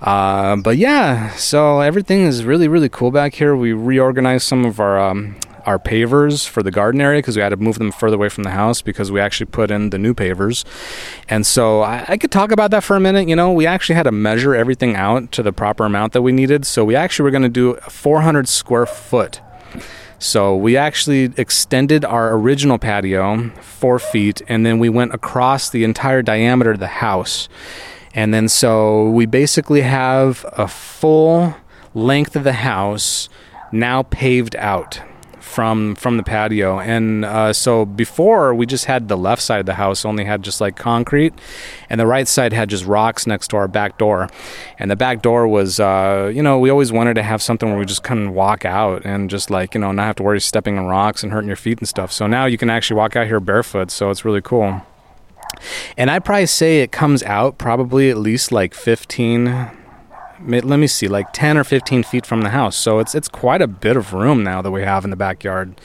Uh, 0.00 0.56
but 0.56 0.76
yeah, 0.76 1.30
so 1.30 1.80
everything 1.80 2.22
is 2.22 2.44
really, 2.44 2.68
really 2.68 2.88
cool 2.88 3.10
back 3.10 3.34
here. 3.34 3.56
We 3.56 3.72
reorganized 3.72 4.46
some 4.46 4.64
of 4.64 4.78
our 4.78 5.00
um, 5.00 5.34
our 5.66 5.78
pavers 5.78 6.48
for 6.48 6.62
the 6.62 6.70
garden 6.70 7.00
area 7.00 7.18
because 7.18 7.36
we 7.36 7.42
had 7.42 7.50
to 7.50 7.56
move 7.56 7.78
them 7.78 7.92
further 7.92 8.16
away 8.16 8.28
from 8.28 8.44
the 8.44 8.50
house 8.50 8.82
because 8.82 9.10
we 9.10 9.20
actually 9.20 9.46
put 9.46 9.70
in 9.70 9.90
the 9.90 9.98
new 9.98 10.14
pavers. 10.14 10.64
And 11.28 11.46
so 11.46 11.82
I, 11.82 12.04
I, 12.08 12.16
could 12.16 12.30
talk 12.30 12.52
about 12.52 12.70
that 12.70 12.84
for 12.84 12.96
a 12.96 13.00
minute. 13.00 13.28
You 13.28 13.36
know, 13.36 13.52
we 13.52 13.66
actually 13.66 13.96
had 13.96 14.04
to 14.04 14.12
measure 14.12 14.54
everything 14.54 14.96
out 14.96 15.32
to 15.32 15.42
the 15.42 15.52
proper 15.52 15.84
amount 15.84 16.12
that 16.12 16.22
we 16.22 16.32
needed. 16.32 16.66
So 16.66 16.84
we 16.84 16.94
actually 16.94 17.24
were 17.24 17.30
going 17.30 17.42
to 17.42 17.48
do 17.48 17.74
400 17.88 18.48
square 18.48 18.86
foot. 18.86 19.40
So 20.18 20.56
we 20.56 20.76
actually 20.76 21.32
extended 21.36 22.04
our 22.04 22.34
original 22.34 22.78
patio 22.78 23.50
four 23.60 23.98
feet 23.98 24.40
and 24.48 24.64
then 24.64 24.78
we 24.78 24.88
went 24.88 25.12
across 25.12 25.68
the 25.68 25.84
entire 25.84 26.22
diameter 26.22 26.70
of 26.70 26.78
the 26.78 26.86
house. 26.86 27.48
And 28.14 28.32
then 28.32 28.48
so 28.48 29.10
we 29.10 29.26
basically 29.26 29.82
have 29.82 30.46
a 30.52 30.68
full 30.68 31.54
length 31.94 32.36
of 32.36 32.44
the 32.44 32.54
house 32.54 33.28
now 33.72 34.04
paved 34.04 34.56
out 34.56 35.00
from 35.44 35.94
from 35.94 36.16
the 36.16 36.22
patio. 36.22 36.80
And 36.80 37.24
uh, 37.24 37.52
so 37.52 37.84
before 37.84 38.54
we 38.54 38.66
just 38.66 38.86
had 38.86 39.08
the 39.08 39.16
left 39.16 39.42
side 39.42 39.60
of 39.60 39.66
the 39.66 39.74
house 39.74 40.04
only 40.04 40.24
had 40.24 40.42
just 40.42 40.60
like 40.60 40.76
concrete, 40.76 41.34
and 41.88 42.00
the 42.00 42.06
right 42.06 42.26
side 42.26 42.52
had 42.52 42.68
just 42.70 42.84
rocks 42.84 43.26
next 43.26 43.48
to 43.48 43.56
our 43.56 43.68
back 43.68 43.98
door. 43.98 44.28
And 44.78 44.90
the 44.90 44.96
back 44.96 45.22
door 45.22 45.46
was, 45.46 45.78
uh, 45.78 46.32
you 46.34 46.42
know, 46.42 46.58
we 46.58 46.70
always 46.70 46.90
wanted 46.90 47.14
to 47.14 47.22
have 47.22 47.42
something 47.42 47.68
where 47.68 47.78
we 47.78 47.84
just 47.84 48.02
couldn't 48.02 48.34
walk 48.34 48.64
out 48.64 49.04
and 49.04 49.30
just 49.30 49.50
like 49.50 49.74
you 49.74 49.80
know 49.80 49.92
not 49.92 50.06
have 50.06 50.16
to 50.16 50.22
worry 50.22 50.40
stepping 50.40 50.78
on 50.78 50.86
rocks 50.86 51.22
and 51.22 51.32
hurting 51.32 51.48
your 51.48 51.56
feet 51.56 51.78
and 51.78 51.88
stuff. 51.88 52.10
So 52.10 52.26
now 52.26 52.46
you 52.46 52.58
can 52.58 52.70
actually 52.70 52.96
walk 52.96 53.14
out 53.14 53.26
here 53.26 53.40
barefoot. 53.40 53.90
So 53.90 54.10
it's 54.10 54.24
really 54.24 54.42
cool. 54.42 54.82
And 55.96 56.10
I'd 56.10 56.24
probably 56.24 56.46
say 56.46 56.80
it 56.80 56.90
comes 56.90 57.22
out 57.22 57.58
probably 57.58 58.10
at 58.10 58.16
least 58.18 58.50
like 58.50 58.74
15 58.74 59.70
let 60.46 60.78
me 60.78 60.86
see, 60.86 61.08
like 61.08 61.32
10 61.32 61.56
or 61.56 61.64
15 61.64 62.02
feet 62.02 62.26
from 62.26 62.42
the 62.42 62.50
house. 62.50 62.76
So 62.76 62.98
it's 62.98 63.14
it's 63.14 63.28
quite 63.28 63.62
a 63.62 63.66
bit 63.66 63.96
of 63.96 64.12
room 64.12 64.44
now 64.44 64.62
that 64.62 64.70
we 64.70 64.82
have 64.82 65.04
in 65.04 65.10
the 65.10 65.16
backyard. 65.16 65.80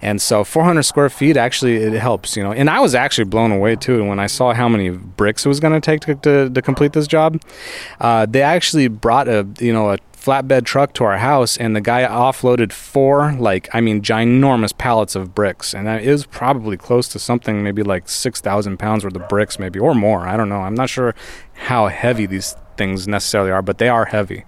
And 0.00 0.20
so 0.20 0.44
400 0.44 0.82
square 0.82 1.10
feet 1.10 1.36
actually 1.36 1.76
it 1.76 1.92
helps, 1.94 2.36
you 2.36 2.42
know. 2.42 2.52
And 2.52 2.68
I 2.70 2.80
was 2.80 2.94
actually 2.94 3.24
blown 3.24 3.52
away 3.52 3.76
too 3.76 4.04
when 4.04 4.18
I 4.18 4.26
saw 4.26 4.52
how 4.52 4.68
many 4.68 4.90
bricks 4.90 5.44
it 5.44 5.48
was 5.48 5.60
going 5.60 5.78
to 5.78 5.80
take 5.80 6.20
to, 6.22 6.50
to 6.50 6.62
complete 6.62 6.92
this 6.92 7.06
job. 7.06 7.40
Uh, 8.00 8.26
they 8.26 8.42
actually 8.42 8.88
brought 8.88 9.28
a 9.28 9.46
you 9.60 9.72
know 9.72 9.90
a 9.90 9.98
flatbed 10.22 10.64
truck 10.64 10.92
to 10.94 11.02
our 11.02 11.18
house 11.18 11.56
and 11.56 11.74
the 11.74 11.80
guy 11.80 12.04
offloaded 12.04 12.70
four 12.70 13.32
like 13.40 13.68
i 13.72 13.80
mean 13.80 14.00
ginormous 14.00 14.76
pallets 14.76 15.16
of 15.16 15.34
bricks 15.34 15.74
and 15.74 15.88
it 15.88 16.08
was 16.08 16.26
probably 16.26 16.76
close 16.76 17.08
to 17.08 17.18
something 17.18 17.64
maybe 17.64 17.82
like 17.82 18.08
6000 18.08 18.76
pounds 18.76 19.02
worth 19.02 19.16
of 19.16 19.28
bricks 19.28 19.58
maybe 19.58 19.80
or 19.80 19.96
more 19.96 20.20
i 20.20 20.36
don't 20.36 20.48
know 20.48 20.60
i'm 20.60 20.76
not 20.76 20.88
sure 20.88 21.12
how 21.54 21.88
heavy 21.88 22.24
these 22.24 22.54
things 22.76 23.08
necessarily 23.08 23.50
are 23.50 23.62
but 23.62 23.78
they 23.78 23.88
are 23.88 24.06
heavy. 24.06 24.44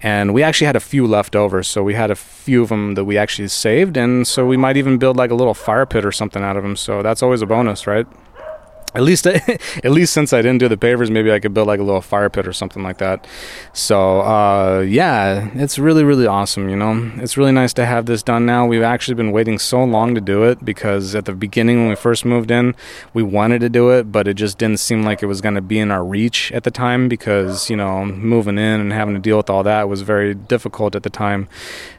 And 0.00 0.32
we 0.32 0.44
actually 0.44 0.66
had 0.66 0.76
a 0.76 0.80
few 0.80 1.06
left 1.06 1.34
over 1.34 1.62
so 1.62 1.82
we 1.82 1.94
had 1.94 2.10
a 2.10 2.14
few 2.14 2.62
of 2.62 2.68
them 2.68 2.94
that 2.94 3.04
we 3.04 3.18
actually 3.18 3.48
saved 3.48 3.96
and 3.96 4.26
so 4.26 4.46
we 4.46 4.56
might 4.56 4.76
even 4.76 4.96
build 4.96 5.16
like 5.16 5.30
a 5.30 5.34
little 5.34 5.54
fire 5.54 5.86
pit 5.86 6.04
or 6.04 6.12
something 6.12 6.42
out 6.42 6.56
of 6.56 6.62
them 6.62 6.76
so 6.76 7.02
that's 7.02 7.22
always 7.22 7.42
a 7.42 7.46
bonus 7.46 7.86
right 7.86 8.06
at 8.94 9.02
least 9.02 9.26
at 9.26 9.90
least 9.90 10.12
since 10.12 10.32
I 10.32 10.42
didn't 10.42 10.58
do 10.58 10.68
the 10.68 10.76
pavers, 10.76 11.10
maybe 11.10 11.30
I 11.32 11.38
could 11.38 11.52
build 11.52 11.66
like 11.66 11.80
a 11.80 11.82
little 11.82 12.00
fire 12.00 12.30
pit 12.30 12.46
or 12.46 12.52
something 12.52 12.82
like 12.82 12.98
that. 12.98 13.26
So 13.72 14.20
uh, 14.20 14.80
yeah, 14.80 15.50
it's 15.54 15.78
really 15.78 16.04
really 16.04 16.26
awesome. 16.26 16.68
You 16.68 16.76
know, 16.76 17.12
it's 17.16 17.36
really 17.36 17.52
nice 17.52 17.72
to 17.74 17.86
have 17.86 18.06
this 18.06 18.22
done 18.22 18.46
now. 18.46 18.66
We've 18.66 18.82
actually 18.82 19.14
been 19.14 19.32
waiting 19.32 19.58
so 19.58 19.84
long 19.84 20.14
to 20.14 20.20
do 20.20 20.44
it 20.44 20.64
because 20.64 21.14
at 21.14 21.26
the 21.26 21.32
beginning 21.32 21.80
when 21.80 21.90
we 21.90 21.96
first 21.96 22.24
moved 22.24 22.50
in, 22.50 22.74
we 23.12 23.22
wanted 23.22 23.60
to 23.60 23.68
do 23.68 23.90
it, 23.90 24.10
but 24.10 24.26
it 24.26 24.34
just 24.34 24.58
didn't 24.58 24.80
seem 24.80 25.02
like 25.02 25.22
it 25.22 25.26
was 25.26 25.40
going 25.40 25.54
to 25.54 25.60
be 25.60 25.78
in 25.78 25.90
our 25.90 26.04
reach 26.04 26.50
at 26.52 26.64
the 26.64 26.70
time 26.70 27.08
because 27.08 27.68
you 27.68 27.76
know 27.76 28.04
moving 28.04 28.58
in 28.58 28.80
and 28.80 28.92
having 28.92 29.14
to 29.14 29.20
deal 29.20 29.36
with 29.36 29.50
all 29.50 29.62
that 29.62 29.88
was 29.88 30.02
very 30.02 30.34
difficult 30.34 30.94
at 30.94 31.02
the 31.02 31.10
time. 31.10 31.48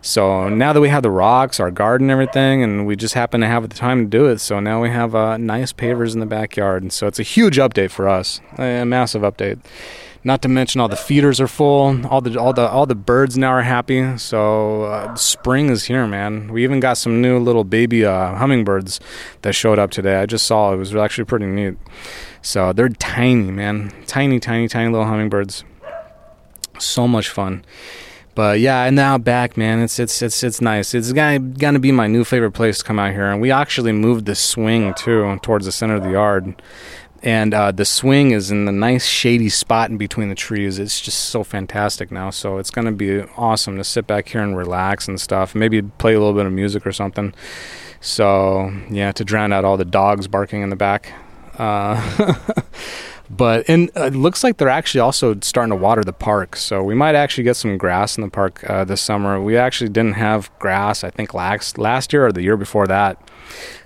So 0.01 0.49
now 0.49 0.73
that 0.73 0.81
we 0.81 0.89
have 0.89 1.03
the 1.03 1.11
rocks, 1.11 1.59
our 1.59 1.71
garden, 1.71 2.09
everything, 2.09 2.63
and 2.63 2.87
we 2.87 2.95
just 2.95 3.13
happen 3.13 3.41
to 3.41 3.47
have 3.47 3.67
the 3.67 3.75
time 3.75 4.05
to 4.05 4.09
do 4.09 4.25
it, 4.25 4.39
so 4.39 4.59
now 4.59 4.81
we 4.81 4.89
have 4.89 5.13
uh, 5.13 5.37
nice 5.37 5.71
pavers 5.71 6.13
in 6.13 6.19
the 6.19 6.25
backyard 6.25 6.78
so 6.89 7.07
it's 7.07 7.19
a 7.19 7.23
huge 7.23 7.57
update 7.57 7.91
for 7.91 8.07
us, 8.07 8.41
a 8.57 8.85
massive 8.85 9.21
update. 9.21 9.59
Not 10.23 10.41
to 10.41 10.49
mention 10.49 10.81
all 10.81 10.89
the 10.89 10.97
feeders 10.97 11.39
are 11.39 11.47
full, 11.47 12.05
all 12.07 12.19
the 12.19 12.37
all 12.37 12.51
the 12.51 12.67
all 12.67 12.85
the 12.85 12.95
birds 12.95 13.37
now 13.37 13.51
are 13.51 13.61
happy. 13.61 14.17
So 14.17 14.83
uh, 14.83 15.15
spring 15.15 15.69
is 15.69 15.85
here, 15.85 16.05
man. 16.07 16.51
We 16.51 16.63
even 16.63 16.81
got 16.81 16.97
some 16.97 17.21
new 17.21 17.39
little 17.39 17.63
baby 17.63 18.03
uh, 18.03 18.35
hummingbirds 18.35 18.99
that 19.43 19.53
showed 19.53 19.79
up 19.79 19.91
today. 19.91 20.17
I 20.17 20.25
just 20.25 20.45
saw 20.45 20.73
it 20.73 20.77
was 20.77 20.93
actually 20.93 21.23
pretty 21.23 21.45
neat. 21.45 21.75
So 22.41 22.73
they're 22.73 22.89
tiny, 22.89 23.51
man, 23.51 23.93
tiny, 24.07 24.39
tiny, 24.39 24.67
tiny 24.67 24.91
little 24.91 25.07
hummingbirds. 25.07 25.63
So 26.79 27.07
much 27.07 27.29
fun. 27.29 27.63
But 28.39 28.61
yeah, 28.61 28.85
and 28.85 28.95
now 28.95 29.17
back, 29.17 29.57
man, 29.57 29.79
it's 29.79 29.99
it's 29.99 30.21
it's 30.21 30.43
it's 30.43 30.61
nice. 30.61 30.93
It's 30.93 31.11
gonna 31.11 31.39
gonna 31.39 31.77
be 31.77 31.91
my 31.91 32.07
new 32.07 32.23
favorite 32.23 32.53
place 32.53 32.77
to 32.77 32.85
come 32.85 32.97
out 32.97 33.11
here. 33.11 33.29
And 33.29 33.41
we 33.41 33.51
actually 33.51 33.91
moved 33.91 34.27
the 34.27 34.33
swing 34.33 34.93
too 34.93 35.37
towards 35.41 35.65
the 35.65 35.73
center 35.73 35.95
of 35.95 36.03
the 36.03 36.11
yard. 36.11 36.61
And 37.21 37.53
uh, 37.53 37.73
the 37.73 37.83
swing 37.83 38.31
is 38.31 38.49
in 38.49 38.63
the 38.63 38.71
nice 38.71 39.05
shady 39.05 39.49
spot 39.49 39.89
in 39.89 39.97
between 39.97 40.29
the 40.29 40.35
trees. 40.35 40.79
It's 40.79 41.01
just 41.01 41.19
so 41.19 41.43
fantastic 41.43 42.13
now. 42.13 42.29
So 42.29 42.59
it's 42.59 42.71
gonna 42.71 42.93
be 42.93 43.23
awesome 43.35 43.75
to 43.75 43.83
sit 43.83 44.07
back 44.07 44.29
here 44.29 44.41
and 44.41 44.55
relax 44.55 45.09
and 45.09 45.19
stuff. 45.19 45.53
Maybe 45.53 45.81
play 45.81 46.13
a 46.13 46.19
little 46.19 46.33
bit 46.33 46.45
of 46.45 46.53
music 46.53 46.87
or 46.87 46.93
something. 46.93 47.33
So 47.99 48.73
yeah, 48.89 49.11
to 49.11 49.25
drown 49.25 49.51
out 49.51 49.65
all 49.65 49.75
the 49.75 49.83
dogs 49.83 50.29
barking 50.29 50.61
in 50.61 50.69
the 50.69 50.77
back. 50.77 51.11
Uh, 51.57 52.35
But 53.29 53.69
and 53.69 53.91
it 53.95 54.15
looks 54.15 54.43
like 54.43 54.57
they're 54.57 54.69
actually 54.69 55.01
also 55.01 55.37
starting 55.41 55.69
to 55.69 55.75
water 55.75 56.03
the 56.03 56.13
park, 56.13 56.55
so 56.55 56.81
we 56.81 56.95
might 56.95 57.13
actually 57.13 57.43
get 57.43 57.55
some 57.55 57.77
grass 57.77 58.17
in 58.17 58.23
the 58.23 58.29
park 58.29 58.67
uh, 58.67 58.85
this 58.85 59.01
summer. 59.01 59.39
We 59.39 59.55
actually 59.55 59.91
didn't 59.91 60.15
have 60.15 60.49
grass, 60.57 61.03
I 61.03 61.11
think 61.11 61.35
last 61.35 61.77
last 61.77 62.11
year 62.11 62.25
or 62.25 62.31
the 62.31 62.41
year 62.41 62.57
before 62.57 62.87
that. 62.87 63.21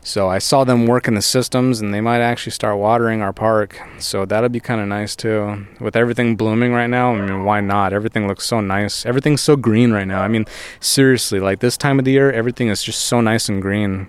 So 0.02 0.30
I 0.30 0.40
saw 0.40 0.64
them 0.64 0.88
working 0.88 1.16
the 1.16 1.22
systems, 1.22 1.82
and 1.82 1.94
they 1.94 2.00
might 2.00 2.22
actually 2.22 2.52
start 2.54 2.78
watering 2.78 3.22
our 3.22 3.34
park. 3.34 3.80
So 4.00 4.26
that'll 4.26 4.50
be 4.50 4.62
kind 4.62 4.80
of 4.80 4.88
nice 4.88 5.14
too. 5.14 5.66
With 5.80 5.98
everything 5.98 6.38
blooming 6.38 6.72
right 6.72 6.88
now, 6.88 7.14
I 7.14 7.22
mean, 7.22 7.44
why 7.44 7.60
not? 7.60 7.92
Everything 7.92 8.28
looks 8.30 8.46
so 8.46 8.62
nice. 8.62 9.06
Everything's 9.06 9.42
so 9.42 9.58
green 9.58 9.92
right 9.92 10.08
now. 10.08 10.22
I 10.22 10.30
mean, 10.30 10.46
seriously, 10.80 11.42
like 11.42 11.60
this 11.60 11.76
time 11.76 12.00
of 12.00 12.06
the 12.06 12.12
year, 12.12 12.32
everything 12.32 12.70
is 12.70 12.82
just 12.82 13.02
so 13.02 13.20
nice 13.20 13.50
and 13.50 13.62
green 13.62 14.08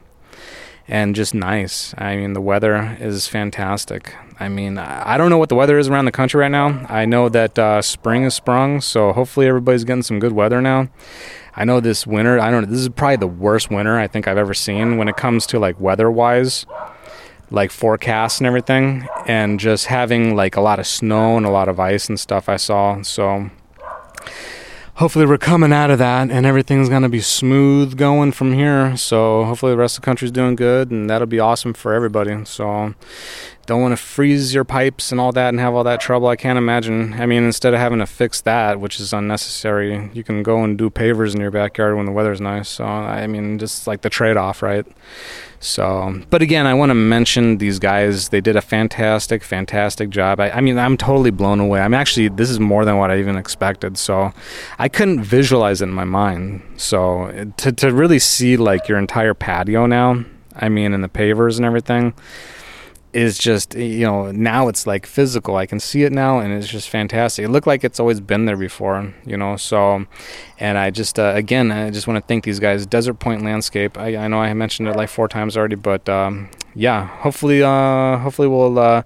and 0.88 1.14
just 1.14 1.34
nice. 1.34 1.94
I 1.96 2.16
mean, 2.16 2.32
the 2.32 2.40
weather 2.40 2.96
is 3.00 3.26
fantastic. 3.26 4.14
I 4.38 4.48
mean, 4.48 4.78
I 4.78 5.16
don't 5.16 5.30
know 5.30 5.38
what 5.38 5.48
the 5.48 5.54
weather 5.54 5.78
is 5.78 5.88
around 5.88 6.04
the 6.06 6.12
country 6.12 6.40
right 6.40 6.50
now. 6.50 6.84
I 6.88 7.04
know 7.04 7.28
that 7.28 7.58
uh, 7.58 7.82
spring 7.82 8.24
has 8.24 8.34
sprung, 8.34 8.80
so 8.80 9.12
hopefully 9.12 9.46
everybody's 9.46 9.84
getting 9.84 10.02
some 10.02 10.18
good 10.18 10.32
weather 10.32 10.60
now. 10.60 10.88
I 11.56 11.64
know 11.64 11.78
this 11.80 12.06
winter, 12.06 12.40
I 12.40 12.50
don't 12.50 12.64
know, 12.64 12.70
this 12.70 12.80
is 12.80 12.88
probably 12.88 13.16
the 13.16 13.28
worst 13.28 13.70
winter 13.70 13.96
I 13.96 14.08
think 14.08 14.26
I've 14.26 14.38
ever 14.38 14.54
seen 14.54 14.98
when 14.98 15.08
it 15.08 15.16
comes 15.16 15.46
to 15.46 15.60
like 15.60 15.78
weather 15.80 16.10
wise, 16.10 16.66
like 17.50 17.70
forecasts 17.70 18.38
and 18.38 18.46
everything, 18.46 19.06
and 19.26 19.60
just 19.60 19.86
having 19.86 20.34
like 20.34 20.56
a 20.56 20.60
lot 20.60 20.80
of 20.80 20.86
snow 20.86 21.36
and 21.36 21.46
a 21.46 21.50
lot 21.50 21.68
of 21.68 21.78
ice 21.78 22.08
and 22.08 22.18
stuff 22.18 22.48
I 22.48 22.56
saw. 22.56 23.00
So, 23.02 23.50
hopefully 24.96 25.26
we're 25.26 25.38
coming 25.38 25.72
out 25.72 25.90
of 25.90 25.98
that 25.98 26.30
and 26.30 26.46
everything's 26.46 26.88
going 26.88 27.02
to 27.02 27.08
be 27.08 27.20
smooth 27.20 27.96
going 27.96 28.32
from 28.32 28.52
here. 28.52 28.96
So 28.96 29.44
hopefully 29.44 29.72
the 29.72 29.78
rest 29.78 29.96
of 29.96 30.02
the 30.02 30.06
country's 30.06 30.30
doing 30.30 30.54
good 30.54 30.90
and 30.90 31.10
that'll 31.10 31.26
be 31.26 31.40
awesome 31.40 31.74
for 31.74 31.92
everybody. 31.92 32.44
So 32.44 32.94
don't 33.66 33.80
want 33.80 33.92
to 33.92 34.02
freeze 34.02 34.54
your 34.54 34.64
pipes 34.64 35.10
and 35.12 35.20
all 35.20 35.32
that 35.32 35.48
and 35.48 35.60
have 35.60 35.74
all 35.74 35.84
that 35.84 36.00
trouble. 36.00 36.28
I 36.28 36.36
can't 36.36 36.58
imagine. 36.58 37.14
I 37.14 37.26
mean, 37.26 37.44
instead 37.44 37.74
of 37.74 37.80
having 37.80 37.98
to 37.98 38.06
fix 38.06 38.40
that, 38.42 38.80
which 38.80 39.00
is 39.00 39.12
unnecessary, 39.12 40.10
you 40.12 40.22
can 40.24 40.42
go 40.42 40.62
and 40.62 40.76
do 40.76 40.90
pavers 40.90 41.34
in 41.34 41.40
your 41.40 41.50
backyard 41.50 41.96
when 41.96 42.06
the 42.06 42.12
weather's 42.12 42.40
nice. 42.40 42.68
So, 42.68 42.84
I 42.84 43.26
mean, 43.26 43.58
just 43.58 43.86
like 43.86 44.02
the 44.02 44.10
trade 44.10 44.36
off, 44.36 44.62
right? 44.62 44.86
So, 45.60 46.22
but 46.28 46.42
again, 46.42 46.66
I 46.66 46.74
want 46.74 46.90
to 46.90 46.94
mention 46.94 47.56
these 47.58 47.78
guys. 47.78 48.28
They 48.28 48.42
did 48.42 48.54
a 48.54 48.60
fantastic, 48.60 49.42
fantastic 49.42 50.10
job. 50.10 50.38
I, 50.38 50.50
I 50.50 50.60
mean, 50.60 50.78
I'm 50.78 50.98
totally 50.98 51.30
blown 51.30 51.58
away. 51.58 51.80
I'm 51.80 51.94
actually, 51.94 52.28
this 52.28 52.50
is 52.50 52.60
more 52.60 52.84
than 52.84 52.98
what 52.98 53.10
I 53.10 53.18
even 53.18 53.36
expected. 53.36 53.96
So, 53.96 54.32
I 54.78 54.88
couldn't 54.88 55.22
visualize 55.22 55.80
it 55.80 55.84
in 55.84 55.92
my 55.92 56.04
mind. 56.04 56.62
So, 56.76 57.52
to, 57.56 57.72
to 57.72 57.92
really 57.94 58.18
see 58.18 58.56
like 58.56 58.88
your 58.88 58.98
entire 58.98 59.32
patio 59.32 59.86
now, 59.86 60.24
I 60.54 60.68
mean, 60.68 60.92
and 60.92 61.02
the 61.02 61.08
pavers 61.08 61.56
and 61.56 61.64
everything 61.64 62.14
is 63.14 63.38
just 63.38 63.74
you 63.74 64.04
know 64.06 64.30
now 64.32 64.68
it's 64.68 64.86
like 64.86 65.06
physical. 65.06 65.56
I 65.56 65.66
can 65.66 65.80
see 65.80 66.02
it 66.02 66.12
now 66.12 66.40
and 66.40 66.52
it's 66.52 66.68
just 66.68 66.88
fantastic. 66.88 67.44
It 67.44 67.48
looked 67.48 67.66
like 67.66 67.84
it's 67.84 68.00
always 68.00 68.20
been 68.20 68.44
there 68.44 68.56
before 68.56 69.14
you 69.24 69.36
know 69.36 69.56
so 69.56 70.06
and 70.58 70.78
i 70.78 70.90
just 70.90 71.18
uh, 71.18 71.32
again 71.34 71.70
i 71.70 71.90
just 71.90 72.06
want 72.06 72.16
to 72.16 72.26
thank 72.26 72.44
these 72.44 72.60
guys. 72.60 72.86
Desert 72.86 73.14
Pointe 73.14 73.42
landscape 73.42 73.98
i, 73.98 74.16
I 74.16 74.28
know 74.28 74.40
i 74.40 74.52
mentioned 74.54 74.88
it 74.88 74.96
like 74.96 75.08
four 75.08 75.28
times 75.28 75.56
already 75.56 75.76
but 75.76 76.08
um, 76.08 76.48
yeah 76.74 77.06
hopefully 77.22 77.62
uh, 77.62 78.18
hopefully 78.18 78.48
we'll 78.48 78.78
uh, 78.78 79.02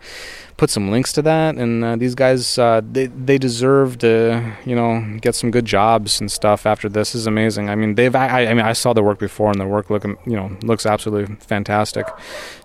put 0.59 0.69
some 0.71 0.91
links 0.91 1.13
to 1.15 1.23
that. 1.23 1.55
And 1.55 1.83
uh, 1.83 1.97
these 1.97 2.15
guys, 2.15 2.59
uh, 2.59 2.83
they 2.85 3.07
they 3.07 3.39
deserve 3.39 3.99
to 3.99 4.53
you 4.67 4.77
know 4.77 5.19
get 5.23 5.35
some 5.35 5.51
good 5.51 5.65
jobs 5.65 6.21
and 6.21 6.31
stuff 6.31 6.67
after 6.67 6.91
this. 6.91 7.13
this 7.13 7.15
is 7.15 7.27
amazing. 7.27 7.71
I 7.71 7.75
mean, 7.77 7.95
they've 7.95 8.15
I, 8.15 8.47
I 8.47 8.55
mean 8.55 8.67
I 8.67 8.75
saw 8.75 8.93
their 8.93 9.05
work 9.05 9.19
before, 9.19 9.51
and 9.51 9.59
their 9.59 9.69
work 9.69 9.89
look 9.89 10.05
you 10.05 10.37
know 10.37 10.55
looks 10.63 10.85
absolutely 10.85 11.35
fantastic. 11.37 12.07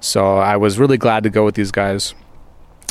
So 0.02 0.38
I 0.38 0.58
was 0.58 0.78
really 0.78 0.98
glad 0.98 1.24
to 1.24 1.30
go 1.30 1.46
with 1.46 1.56
these 1.56 1.72
guys. 1.72 2.14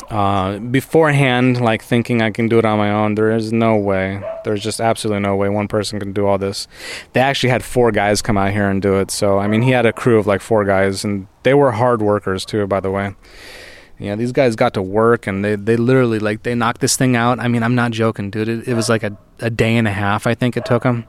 Uh, 0.09 0.59
beforehand, 0.59 1.61
like 1.61 1.81
thinking 1.81 2.21
I 2.21 2.29
can 2.29 2.47
do 2.47 2.59
it 2.59 2.65
on 2.65 2.77
my 2.77 2.91
own, 2.91 3.15
there 3.15 3.31
is 3.31 3.51
no 3.51 3.77
way. 3.77 4.21
There's 4.43 4.61
just 4.61 4.79
absolutely 4.79 5.21
no 5.21 5.35
way 5.35 5.49
one 5.49 5.67
person 5.67 5.99
can 5.99 6.13
do 6.13 6.27
all 6.27 6.37
this. 6.37 6.67
They 7.13 7.19
actually 7.19 7.49
had 7.49 7.63
four 7.63 7.91
guys 7.91 8.21
come 8.21 8.37
out 8.37 8.51
here 8.51 8.69
and 8.69 8.81
do 8.81 8.99
it. 8.99 9.09
So, 9.09 9.39
I 9.39 9.47
mean, 9.47 9.61
he 9.61 9.71
had 9.71 9.85
a 9.85 9.93
crew 9.93 10.19
of 10.19 10.27
like 10.27 10.41
four 10.41 10.65
guys, 10.65 11.03
and 11.03 11.27
they 11.43 11.53
were 11.53 11.71
hard 11.71 12.01
workers 12.01 12.45
too, 12.45 12.67
by 12.67 12.79
the 12.79 12.91
way. 12.91 13.15
Know, 13.99 14.15
these 14.15 14.31
guys 14.31 14.55
got 14.55 14.73
to 14.73 14.81
work 14.81 15.27
and 15.27 15.45
they, 15.45 15.55
they 15.55 15.77
literally 15.77 16.19
like 16.19 16.43
they 16.43 16.55
knocked 16.55 16.81
this 16.81 16.97
thing 16.97 17.15
out. 17.15 17.39
I 17.39 17.47
mean, 17.47 17.63
I'm 17.63 17.75
not 17.75 17.91
joking, 17.91 18.29
dude. 18.29 18.49
It, 18.49 18.67
it 18.67 18.73
was 18.73 18.89
like 18.89 19.03
a, 19.03 19.17
a 19.39 19.49
day 19.49 19.77
and 19.77 19.87
a 19.87 19.91
half, 19.91 20.27
I 20.27 20.35
think 20.35 20.57
it 20.57 20.65
took 20.65 20.83
them. 20.83 21.05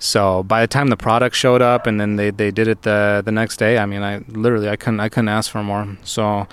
So 0.00 0.42
by 0.42 0.62
the 0.62 0.66
time 0.66 0.88
the 0.88 0.96
product 0.96 1.36
showed 1.36 1.62
up 1.62 1.86
and 1.86 2.00
then 2.00 2.16
they, 2.16 2.30
they 2.30 2.50
did 2.50 2.66
it 2.66 2.82
the 2.82 3.22
the 3.24 3.30
next 3.30 3.58
day, 3.58 3.78
I 3.78 3.86
mean, 3.86 4.02
I 4.02 4.18
literally 4.26 4.68
I 4.68 4.74
couldn't 4.74 4.98
I 4.98 5.08
couldn't 5.08 5.28
ask 5.28 5.48
for 5.50 5.62
more. 5.62 5.96
So 6.02 6.48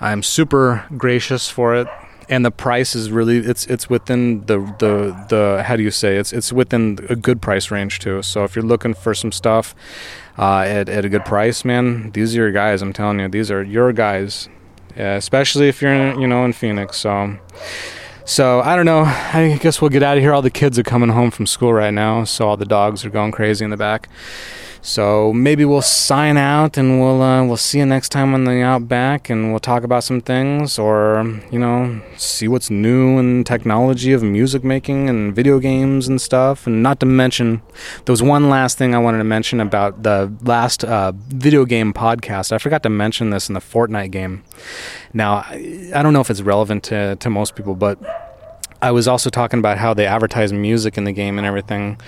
I'm 0.00 0.22
super 0.22 0.84
gracious 0.98 1.48
for 1.48 1.74
it 1.74 1.88
and 2.28 2.44
the 2.44 2.50
price 2.50 2.94
is 2.94 3.10
really 3.10 3.38
it's 3.38 3.64
it's 3.66 3.88
within 3.88 4.44
the 4.44 4.58
the 4.78 5.26
the 5.30 5.62
how 5.64 5.76
do 5.76 5.82
you 5.82 5.90
say 5.90 6.18
it's 6.18 6.34
it's 6.34 6.52
within 6.52 6.98
a 7.08 7.16
good 7.16 7.40
price 7.40 7.70
range 7.70 8.00
too. 8.00 8.20
So 8.20 8.44
if 8.44 8.54
you're 8.54 8.64
looking 8.64 8.92
for 8.92 9.14
some 9.14 9.32
stuff 9.32 9.74
uh, 10.36 10.60
at 10.60 10.90
at 10.90 11.06
a 11.06 11.08
good 11.08 11.24
price, 11.24 11.64
man, 11.64 12.10
these 12.10 12.34
are 12.36 12.40
your 12.40 12.52
guys. 12.52 12.82
I'm 12.82 12.92
telling 12.92 13.20
you, 13.20 13.28
these 13.28 13.50
are 13.50 13.62
your 13.62 13.94
guys 13.94 14.50
yeah, 14.98 15.14
especially 15.14 15.68
if 15.68 15.80
you're 15.80 15.94
in, 15.94 16.20
you 16.20 16.26
know 16.26 16.44
in 16.44 16.52
Phoenix. 16.52 16.98
So, 16.98 17.38
so 18.28 18.60
I 18.60 18.76
don't 18.76 18.84
know. 18.84 19.04
I 19.04 19.58
guess 19.62 19.80
we'll 19.80 19.88
get 19.88 20.02
out 20.02 20.18
of 20.18 20.22
here. 20.22 20.34
All 20.34 20.42
the 20.42 20.50
kids 20.50 20.78
are 20.78 20.82
coming 20.82 21.08
home 21.08 21.30
from 21.30 21.46
school 21.46 21.72
right 21.72 21.94
now, 21.94 22.24
so 22.24 22.46
all 22.46 22.58
the 22.58 22.66
dogs 22.66 23.02
are 23.06 23.10
going 23.10 23.32
crazy 23.32 23.64
in 23.64 23.70
the 23.70 23.76
back. 23.78 24.06
So 24.82 25.32
maybe 25.32 25.64
we'll 25.64 25.82
sign 25.82 26.36
out 26.36 26.76
and 26.76 27.00
we'll 27.00 27.22
uh, 27.22 27.42
we'll 27.44 27.56
see 27.56 27.78
you 27.78 27.86
next 27.86 28.10
time 28.10 28.34
on 28.34 28.44
the 28.44 28.62
Outback 28.62 29.28
and 29.30 29.50
we'll 29.50 29.60
talk 29.60 29.82
about 29.82 30.04
some 30.04 30.20
things 30.20 30.78
or 30.78 31.40
you 31.50 31.58
know 31.58 32.00
see 32.16 32.48
what's 32.48 32.70
new 32.70 33.18
in 33.18 33.44
technology 33.44 34.12
of 34.12 34.22
music 34.22 34.62
making 34.62 35.08
and 35.08 35.34
video 35.34 35.58
games 35.58 36.06
and 36.06 36.20
stuff. 36.20 36.66
And 36.66 36.82
not 36.82 37.00
to 37.00 37.06
mention, 37.06 37.62
there 38.04 38.12
was 38.12 38.22
one 38.22 38.50
last 38.50 38.76
thing 38.76 38.94
I 38.94 38.98
wanted 38.98 39.18
to 39.18 39.24
mention 39.24 39.58
about 39.58 40.02
the 40.02 40.30
last 40.42 40.84
uh, 40.84 41.12
video 41.28 41.64
game 41.64 41.94
podcast. 41.94 42.52
I 42.52 42.58
forgot 42.58 42.82
to 42.82 42.90
mention 42.90 43.30
this 43.30 43.48
in 43.48 43.54
the 43.54 43.60
Fortnite 43.60 44.10
game. 44.10 44.44
Now 45.12 45.38
I 45.38 46.00
don't 46.02 46.12
know 46.12 46.20
if 46.20 46.30
it's 46.30 46.42
relevant 46.42 46.84
to 46.84 47.16
to 47.16 47.30
most 47.30 47.56
people, 47.56 47.74
but 47.74 47.98
I 48.80 48.92
was 48.92 49.08
also 49.08 49.30
talking 49.30 49.58
about 49.58 49.78
how 49.78 49.94
they 49.94 50.06
advertise 50.06 50.52
music 50.52 50.96
in 50.96 51.04
the 51.04 51.12
game 51.12 51.38
and 51.38 51.46
everything. 51.46 52.00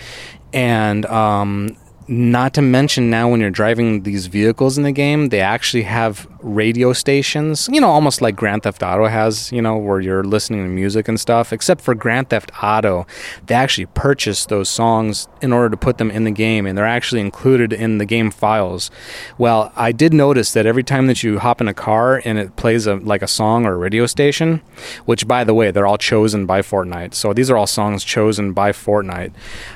And 0.52 1.04
um, 1.06 1.76
not 2.10 2.54
to 2.54 2.60
mention 2.60 3.08
now 3.08 3.28
when 3.28 3.40
you're 3.40 3.50
driving 3.50 4.02
these 4.02 4.26
vehicles 4.26 4.76
in 4.76 4.82
the 4.82 4.90
game, 4.90 5.28
they 5.28 5.40
actually 5.40 5.84
have 5.84 6.26
radio 6.40 6.92
stations, 6.92 7.68
you 7.70 7.80
know, 7.80 7.88
almost 7.88 8.20
like 8.20 8.34
Grand 8.34 8.64
Theft 8.64 8.82
Auto 8.82 9.06
has, 9.06 9.52
you 9.52 9.62
know, 9.62 9.76
where 9.76 10.00
you're 10.00 10.24
listening 10.24 10.64
to 10.64 10.68
music 10.68 11.06
and 11.06 11.20
stuff. 11.20 11.52
Except 11.52 11.80
for 11.80 11.94
Grand 11.94 12.28
Theft 12.28 12.50
Auto, 12.60 13.06
they 13.46 13.54
actually 13.54 13.86
purchase 13.86 14.44
those 14.44 14.68
songs 14.68 15.28
in 15.40 15.52
order 15.52 15.70
to 15.70 15.76
put 15.76 15.98
them 15.98 16.10
in 16.10 16.24
the 16.24 16.32
game 16.32 16.66
and 16.66 16.76
they're 16.76 16.84
actually 16.84 17.20
included 17.20 17.72
in 17.72 17.98
the 17.98 18.06
game 18.06 18.32
files. 18.32 18.90
Well, 19.38 19.72
I 19.76 19.92
did 19.92 20.12
notice 20.12 20.52
that 20.54 20.66
every 20.66 20.82
time 20.82 21.06
that 21.06 21.22
you 21.22 21.38
hop 21.38 21.60
in 21.60 21.68
a 21.68 21.74
car 21.74 22.20
and 22.24 22.38
it 22.38 22.56
plays 22.56 22.88
a, 22.88 22.96
like 22.96 23.22
a 23.22 23.28
song 23.28 23.66
or 23.66 23.74
a 23.74 23.78
radio 23.78 24.06
station, 24.06 24.62
which 25.04 25.28
by 25.28 25.44
the 25.44 25.54
way, 25.54 25.70
they're 25.70 25.86
all 25.86 25.98
chosen 25.98 26.44
by 26.44 26.60
Fortnite. 26.60 27.14
So 27.14 27.32
these 27.32 27.50
are 27.50 27.56
all 27.56 27.68
songs 27.68 28.02
chosen 28.02 28.52
by 28.52 28.72
Fortnite. 28.72 29.32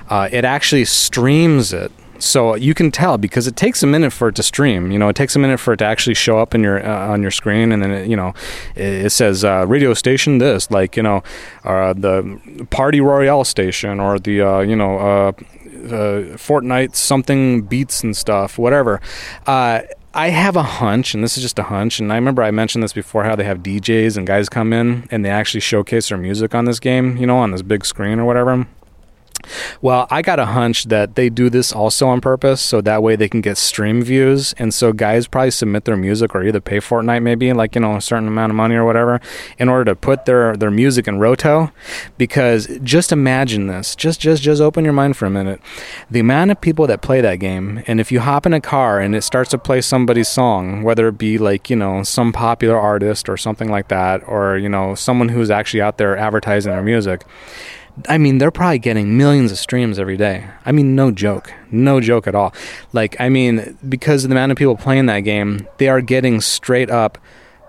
Uh, 0.09 0.29
it 0.33 0.45
actually 0.45 0.85
streams 0.85 1.73
it 1.73 1.93
so 2.19 2.55
you 2.55 2.75
can 2.75 2.91
tell 2.91 3.19
because 3.19 3.47
it 3.47 3.57
takes 3.57 3.83
a 3.83 3.87
minute 3.87 4.13
for 4.13 4.29
it 4.29 4.35
to 4.37 4.43
stream. 4.43 4.91
You 4.91 4.99
know, 4.99 5.09
it 5.09 5.17
takes 5.17 5.37
a 5.37 5.39
minute 5.39 5.59
for 5.61 5.73
it 5.73 5.79
to 5.79 5.85
actually 5.85 6.15
show 6.15 6.39
up 6.39 6.55
in 6.55 6.63
your 6.63 6.85
uh, 6.85 7.09
on 7.09 7.23
your 7.23 7.31
screen, 7.31 7.73
and 7.73 7.83
then 7.83 7.91
it, 7.91 8.09
you 8.09 8.17
know, 8.17 8.35
it, 8.75 9.07
it 9.07 9.11
says 9.11 9.45
uh, 9.45 9.67
radio 9.67 9.95
station 9.95 10.39
this, 10.39 10.71
like 10.71 10.97
you 10.97 11.03
know, 11.03 11.23
uh, 11.65 11.93
the 11.93 12.67
Party 12.71 13.01
Royale 13.01 13.45
station 13.45 14.01
or 14.01 14.19
the 14.19 14.43
uh, 14.43 14.61
you 14.61 14.77
know, 14.77 14.99
uh, 14.99 15.29
uh, 15.29 16.37
Fortnite 16.37 16.95
something 16.95 17.63
beats 17.63 18.03
and 18.03 18.17
stuff, 18.17 18.59
whatever. 18.59 19.01
I 20.17 20.29
have 20.29 20.55
a 20.55 20.63
hunch, 20.63 21.13
and 21.13 21.25
this 21.25 21.37
is 21.37 21.43
just 21.43 21.59
a 21.59 21.65
hunch, 21.65 21.99
and 21.99 22.13
I 22.13 22.15
remember 22.15 22.45
I 22.45 22.53
mentioned 22.53 22.85
this 22.85 22.93
before 22.93 23.25
how 23.25 23.35
they 23.35 23.43
have 23.43 23.65
DJs 23.65 24.17
and 24.17 24.25
guys 24.25 24.49
come 24.49 24.73
in 24.73 25.09
and 25.11 25.25
they 25.25 25.29
actually 25.29 25.59
showcase 25.59 26.09
their 26.09 26.19
music 26.19 26.55
on 26.55 26.67
this 26.67 26.79
game, 26.79 27.17
you 27.17 27.27
know, 27.27 27.39
on 27.39 27.51
this 27.51 27.63
big 27.63 27.85
screen 27.85 28.21
or 28.21 28.25
whatever. 28.25 28.65
Well, 29.81 30.07
I 30.11 30.23
got 30.23 30.39
a 30.39 30.47
hunch 30.47 30.85
that 30.85 31.15
they 31.15 31.29
do 31.29 31.51
this 31.51 31.73
also 31.73 32.09
on 32.09 32.21
purpose, 32.21 32.61
so 32.61 32.81
that 32.81 33.03
way 33.03 33.17
they 33.17 33.29
can 33.29 33.41
get 33.41 33.57
stream 33.57 34.03
views. 34.03 34.55
And 34.55 34.73
so 34.73 34.93
guys 34.93 35.27
probably 35.27 35.51
submit 35.51 35.85
their 35.85 35.97
music 35.97 36.35
or 36.35 36.43
either 36.45 36.61
pay 36.61 36.79
Fortnite 36.79 37.23
maybe 37.23 37.53
like 37.53 37.75
you 37.75 37.81
know 37.81 37.97
a 37.97 38.01
certain 38.01 38.29
amount 38.29 38.51
of 38.51 38.57
money 38.57 38.75
or 38.75 38.85
whatever 38.85 39.21
in 39.59 39.69
order 39.69 39.85
to 39.87 39.95
put 39.95 40.25
their 40.25 40.57
their 40.57 40.71
music 40.71 41.09
in 41.09 41.19
roto. 41.19 41.71
Because 42.19 42.69
just 42.83 43.13
imagine 43.13 43.67
this, 43.67 43.95
just 43.95 44.21
just 44.21 44.43
just 44.43 44.61
open 44.61 44.85
your 44.85 44.93
mind 44.93 45.17
for 45.17 45.27
a 45.27 45.31
minute. 45.31 45.61
The 46.11 46.21
amount 46.21 46.51
of 46.51 46.61
people 46.61 46.87
that 46.87 47.03
play 47.03 47.21
that 47.21 47.37
game, 47.37 47.83
and 47.87 48.01
if 48.01 48.11
you 48.13 48.21
hop 48.21 48.47
in 48.47 48.53
a 48.53 48.61
car 48.61 49.01
and 49.01 49.15
it 49.15 49.23
starts 49.23 49.51
to 49.51 49.59
play 49.59 49.81
somebody's 49.81 50.29
song, 50.29 50.83
whether 50.83 51.09
it 51.09 51.19
be 51.19 51.39
like 51.39 51.71
you 51.71 51.77
know 51.77 52.03
some 52.03 52.33
popular 52.33 52.79
artist 52.79 53.29
or 53.29 53.37
something 53.37 53.71
like 53.71 53.89
that, 53.89 54.27
or 54.27 54.57
you 54.57 54.69
know 54.69 54.95
someone 54.95 55.29
who's 55.29 55.51
actually 55.51 55.81
out 55.81 55.99
there 55.99 56.17
advertising 56.17 56.73
their 56.73 56.83
music 56.83 57.23
I 58.09 58.19
mean, 58.19 58.39
they're 58.39 58.51
probably 58.51 58.81
getting 58.81 59.17
millions 59.17 59.53
of 59.53 59.59
streams 59.59 59.99
every 59.99 60.17
day. 60.17 60.49
I 60.65 60.73
mean, 60.73 60.97
no 60.97 61.11
joke. 61.11 61.53
No 61.71 62.01
joke 62.01 62.27
at 62.27 62.35
all. 62.35 62.53
Like, 62.93 63.17
I 63.21 63.29
mean, 63.29 63.79
because 63.89 64.25
of 64.25 64.31
the 64.31 64.35
amount 64.35 64.53
of 64.53 64.59
people 64.59 64.77
playing 64.77 65.07
that 65.07 65.21
game, 65.21 65.69
they 65.79 65.89
are 65.89 66.01
getting 66.01 66.41
straight 66.41 66.91
up, 66.91 67.19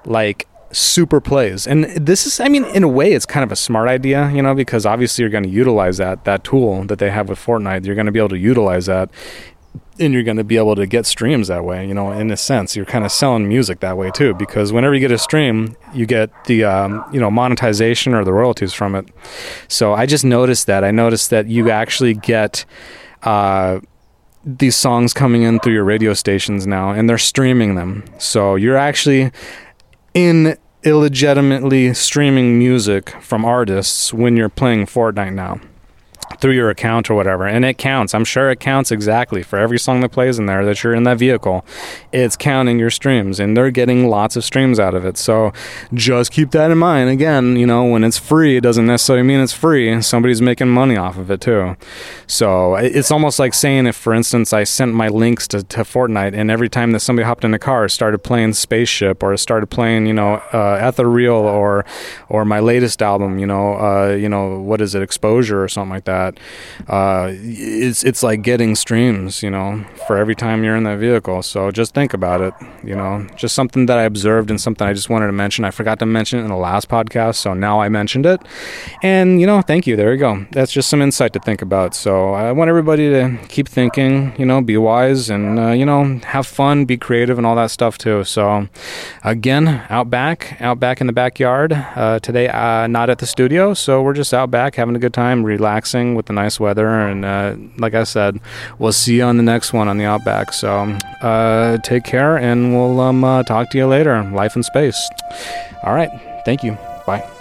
like, 0.06 0.48
super 0.72 1.22
plays. 1.22 1.68
And 1.68 1.86
this 1.86 2.26
is, 2.26 2.40
I 2.40 2.48
mean, 2.48 2.66
in 2.66 2.84
a 2.84 2.88
way, 2.88 3.14
it's 3.14 3.26
kind 3.26 3.44
of 3.44 3.52
a 3.52 3.56
smart 3.56 3.88
idea, 3.88 4.32
you 4.32 4.42
know, 4.42 4.56
because 4.56 4.86
obviously 4.86 5.22
you're 5.22 5.30
going 5.30 5.44
to 5.44 5.50
utilize 5.50 5.98
that, 5.98 6.26
that 6.26 6.44
tool 6.44 6.84
that 6.86 7.00
they 7.00 7.12
have 7.12 7.30
with 7.30 7.40
Fortnite. 7.40 7.86
You're 7.86 7.96
going 7.96 8.08
to 8.08 8.12
be 8.12 8.20
able 8.20 8.30
to 8.30 8.38
utilize 8.38 8.88
that 8.88 9.10
and 10.00 10.14
you're 10.14 10.24
going 10.24 10.38
to 10.38 10.44
be 10.44 10.58
able 10.58 10.76
to 10.76 10.86
get 10.86 11.06
streams 11.06 11.48
that 11.48 11.64
way. 11.64 11.88
You 11.88 11.94
know, 11.94 12.12
in 12.12 12.32
a 12.32 12.38
sense, 12.38 12.76
you're 12.76 12.86
kind 12.86 13.06
of 13.06 13.12
selling 13.12 13.48
music 13.48 13.80
that 13.80 13.98
way 13.98 14.12
too, 14.12 14.34
because 14.34 14.74
whenever 14.74 14.94
you 14.94 15.00
get 15.00 15.12
a 15.12 15.18
stream, 15.18 15.76
you 15.94 16.06
get 16.06 16.30
the 16.46 16.64
um, 16.64 17.06
you 17.12 17.20
know 17.20 17.32
monetization 17.32 18.14
or 18.14 18.24
the 18.24 18.34
royalties 18.34 18.74
from 18.74 18.96
it. 18.96 19.08
So 19.68 19.94
I 19.94 20.06
just 20.06 20.26
noticed 20.26 20.68
that. 20.68 20.84
I 20.84 20.92
noticed 20.92 21.30
that 21.30 21.48
you 21.48 21.70
actually 21.70 22.14
get. 22.14 22.66
Uh, 23.24 23.80
these 24.48 24.76
songs 24.76 25.12
coming 25.12 25.42
in 25.42 25.60
through 25.60 25.74
your 25.74 25.84
radio 25.84 26.14
stations 26.14 26.68
now 26.68 26.92
and 26.92 27.10
they're 27.10 27.18
streaming 27.18 27.74
them. 27.74 28.04
So 28.20 28.54
you're 28.54 28.78
actually 28.78 29.32
in 30.14 30.56
illegitimately 30.84 31.96
streaming 31.96 32.60
music 32.60 33.10
from 33.22 33.44
artists 33.44 34.14
when 34.14 34.38
you're 34.38 34.50
playing 34.50 34.86
Fortnite 34.86 35.34
now 35.34 35.60
through 36.40 36.54
your 36.54 36.70
account 36.70 37.10
or 37.10 37.16
whatever 37.16 37.48
and 37.48 37.66
it 37.66 37.78
counts. 37.78 38.14
I'm 38.14 38.26
sure 38.26 38.50
it 38.50 38.60
counts 38.60 38.92
exactly 38.92 39.44
for 39.44 39.58
every 39.58 39.80
song 39.80 40.02
that 40.02 40.10
plays 40.12 40.38
in 40.40 40.46
there 40.46 40.66
that 40.66 40.84
you're 40.84 40.94
in 40.94 41.04
that 41.04 41.18
vehicle. 41.18 41.66
It's 42.12 42.36
counting 42.36 42.80
your 42.80 42.90
streams 42.90 43.40
and 43.40 43.56
they're 43.56 43.72
getting 43.72 44.08
lots 44.10 44.36
of 44.36 44.44
streams 44.44 44.80
out 44.80 44.96
of 44.96 45.06
it. 45.06 45.18
So 45.18 45.54
just 45.94 46.32
keep 46.32 46.52
that 46.52 46.72
in 46.72 46.78
mind. 46.78 47.10
Again 47.10 47.56
you 47.56 47.66
know 47.66 47.86
when 47.86 48.04
it's 48.04 48.18
free 48.18 48.58
it 48.58 48.62
doesn't 48.62 48.86
necessarily 48.86 49.24
mean 49.24 49.40
it's 49.40 49.54
free. 49.54 50.02
Somebody's 50.02 50.42
making 50.42 50.70
money 50.70 50.98
off 50.98 51.18
of 51.18 51.32
it 51.32 51.42
too. 51.42 51.76
So 52.28 52.76
it's 52.76 53.12
almost 53.12 53.40
like 53.40 53.54
saying 53.54 53.88
if 53.88 53.96
for 53.96 54.14
instance 54.14 54.54
i 54.54 54.64
sent 54.64 54.94
my 54.94 55.08
links 55.08 55.48
to, 55.48 55.64
to 55.64 55.80
fortnite 55.82 56.34
and 56.34 56.50
every 56.52 56.70
time 56.70 56.92
that 56.92 57.00
somebody 57.00 57.26
hopped 57.26 57.44
in 57.44 57.54
a 57.54 57.60
car 57.60 57.88
started 57.88 58.20
playing 58.20 58.54
spaceship 58.54 59.24
or 59.24 59.36
started 59.38 59.68
playing 59.68 60.06
you 60.06 60.14
know 60.14 60.36
uh, 60.54 60.80
ethereal 60.82 61.36
or 61.36 61.86
or 62.30 62.46
my 62.46 62.60
latest 62.60 63.02
album 63.02 63.40
you 63.40 63.46
know 63.46 63.76
uh, 63.76 64.10
you 64.14 64.30
know 64.30 64.60
what 64.60 64.82
is 64.82 64.96
it 64.96 65.02
exposure 65.02 65.64
or 65.64 65.68
something 65.68 65.92
like 65.92 66.06
that 66.06 66.15
that, 66.16 66.40
uh, 66.88 67.30
it's 67.32 68.04
it's 68.04 68.24
like 68.24 68.42
getting 68.42 68.76
streams, 68.76 69.44
you 69.44 69.52
know, 69.56 69.84
for 70.08 70.18
every 70.18 70.36
time 70.36 70.64
you're 70.64 70.76
in 70.76 70.84
that 70.84 71.00
vehicle. 71.00 71.42
So 71.44 71.72
just 71.72 71.94
think 71.94 72.14
about 72.14 72.40
it, 72.42 72.54
you 72.84 72.96
know, 72.96 73.28
just 73.36 73.54
something 73.56 73.86
that 73.88 73.98
I 73.98 74.04
observed 74.04 74.50
and 74.50 74.60
something 74.60 74.88
I 74.88 74.94
just 74.94 75.10
wanted 75.10 75.28
to 75.28 75.38
mention. 75.44 75.66
I 75.66 75.72
forgot 75.72 76.00
to 76.00 76.06
mention 76.06 76.40
it 76.40 76.44
in 76.44 76.50
the 76.50 76.64
last 76.70 76.90
podcast, 76.90 77.36
so 77.36 77.54
now 77.54 77.82
I 77.82 77.90
mentioned 77.90 78.26
it. 78.26 78.40
And 79.04 79.40
you 79.42 79.48
know, 79.48 79.62
thank 79.62 79.88
you. 79.88 79.96
There 79.96 80.12
you 80.14 80.20
go. 80.20 80.46
That's 80.52 80.72
just 80.72 80.90
some 80.90 81.02
insight 81.02 81.34
to 81.34 81.40
think 81.40 81.62
about. 81.62 81.96
So 81.96 82.34
I 82.34 82.52
want 82.52 82.70
everybody 82.70 83.10
to 83.10 83.38
keep 83.48 83.68
thinking, 83.68 84.34
you 84.40 84.46
know, 84.46 84.62
be 84.62 84.78
wise 84.78 85.30
and 85.30 85.60
uh, 85.60 85.72
you 85.72 85.86
know, 85.86 86.20
have 86.36 86.48
fun, 86.48 86.86
be 86.86 86.98
creative, 86.98 87.38
and 87.38 87.46
all 87.48 87.56
that 87.56 87.72
stuff 87.72 87.98
too. 87.98 88.24
So 88.24 88.68
again, 89.24 89.66
out 89.90 90.10
back, 90.10 90.40
out 90.62 90.80
back 90.80 91.02
in 91.02 91.08
the 91.08 91.14
backyard 91.24 91.72
uh, 91.74 92.20
today. 92.20 92.48
Uh, 92.48 92.88
not 92.88 93.10
at 93.10 93.20
the 93.20 93.28
studio, 93.36 93.74
so 93.74 94.02
we're 94.04 94.14
just 94.14 94.34
out 94.34 94.50
back 94.52 94.76
having 94.76 94.96
a 94.96 95.00
good 95.00 95.14
time, 95.14 95.44
relaxing 95.44 96.05
with 96.14 96.28
the 96.28 96.34
nice 96.34 96.60
weather. 96.60 96.88
And 96.88 97.26
uh, 97.26 97.56
like 97.78 97.96
I 97.96 98.04
said, 98.04 98.40
we'll 98.78 98.92
see 98.92 99.18
you 99.18 99.24
on 99.24 99.38
the 99.38 99.44
next 99.44 99.74
one 99.74 99.88
on 99.88 99.98
the 99.98 100.06
Outback. 100.06 100.54
So 100.54 100.70
uh, 101.22 101.78
take 101.80 102.04
care, 102.04 102.38
and 102.38 102.76
we'll 102.76 103.00
um, 103.00 103.24
uh, 103.24 103.42
talk 103.44 103.72
to 103.72 103.78
you 103.78 103.88
later. 103.88 104.22
Life 104.26 104.56
in 104.56 104.62
space. 104.62 105.10
All 105.84 105.94
right. 105.94 106.12
Thank 106.46 106.64
you. 106.64 106.78
Bye. 107.08 107.35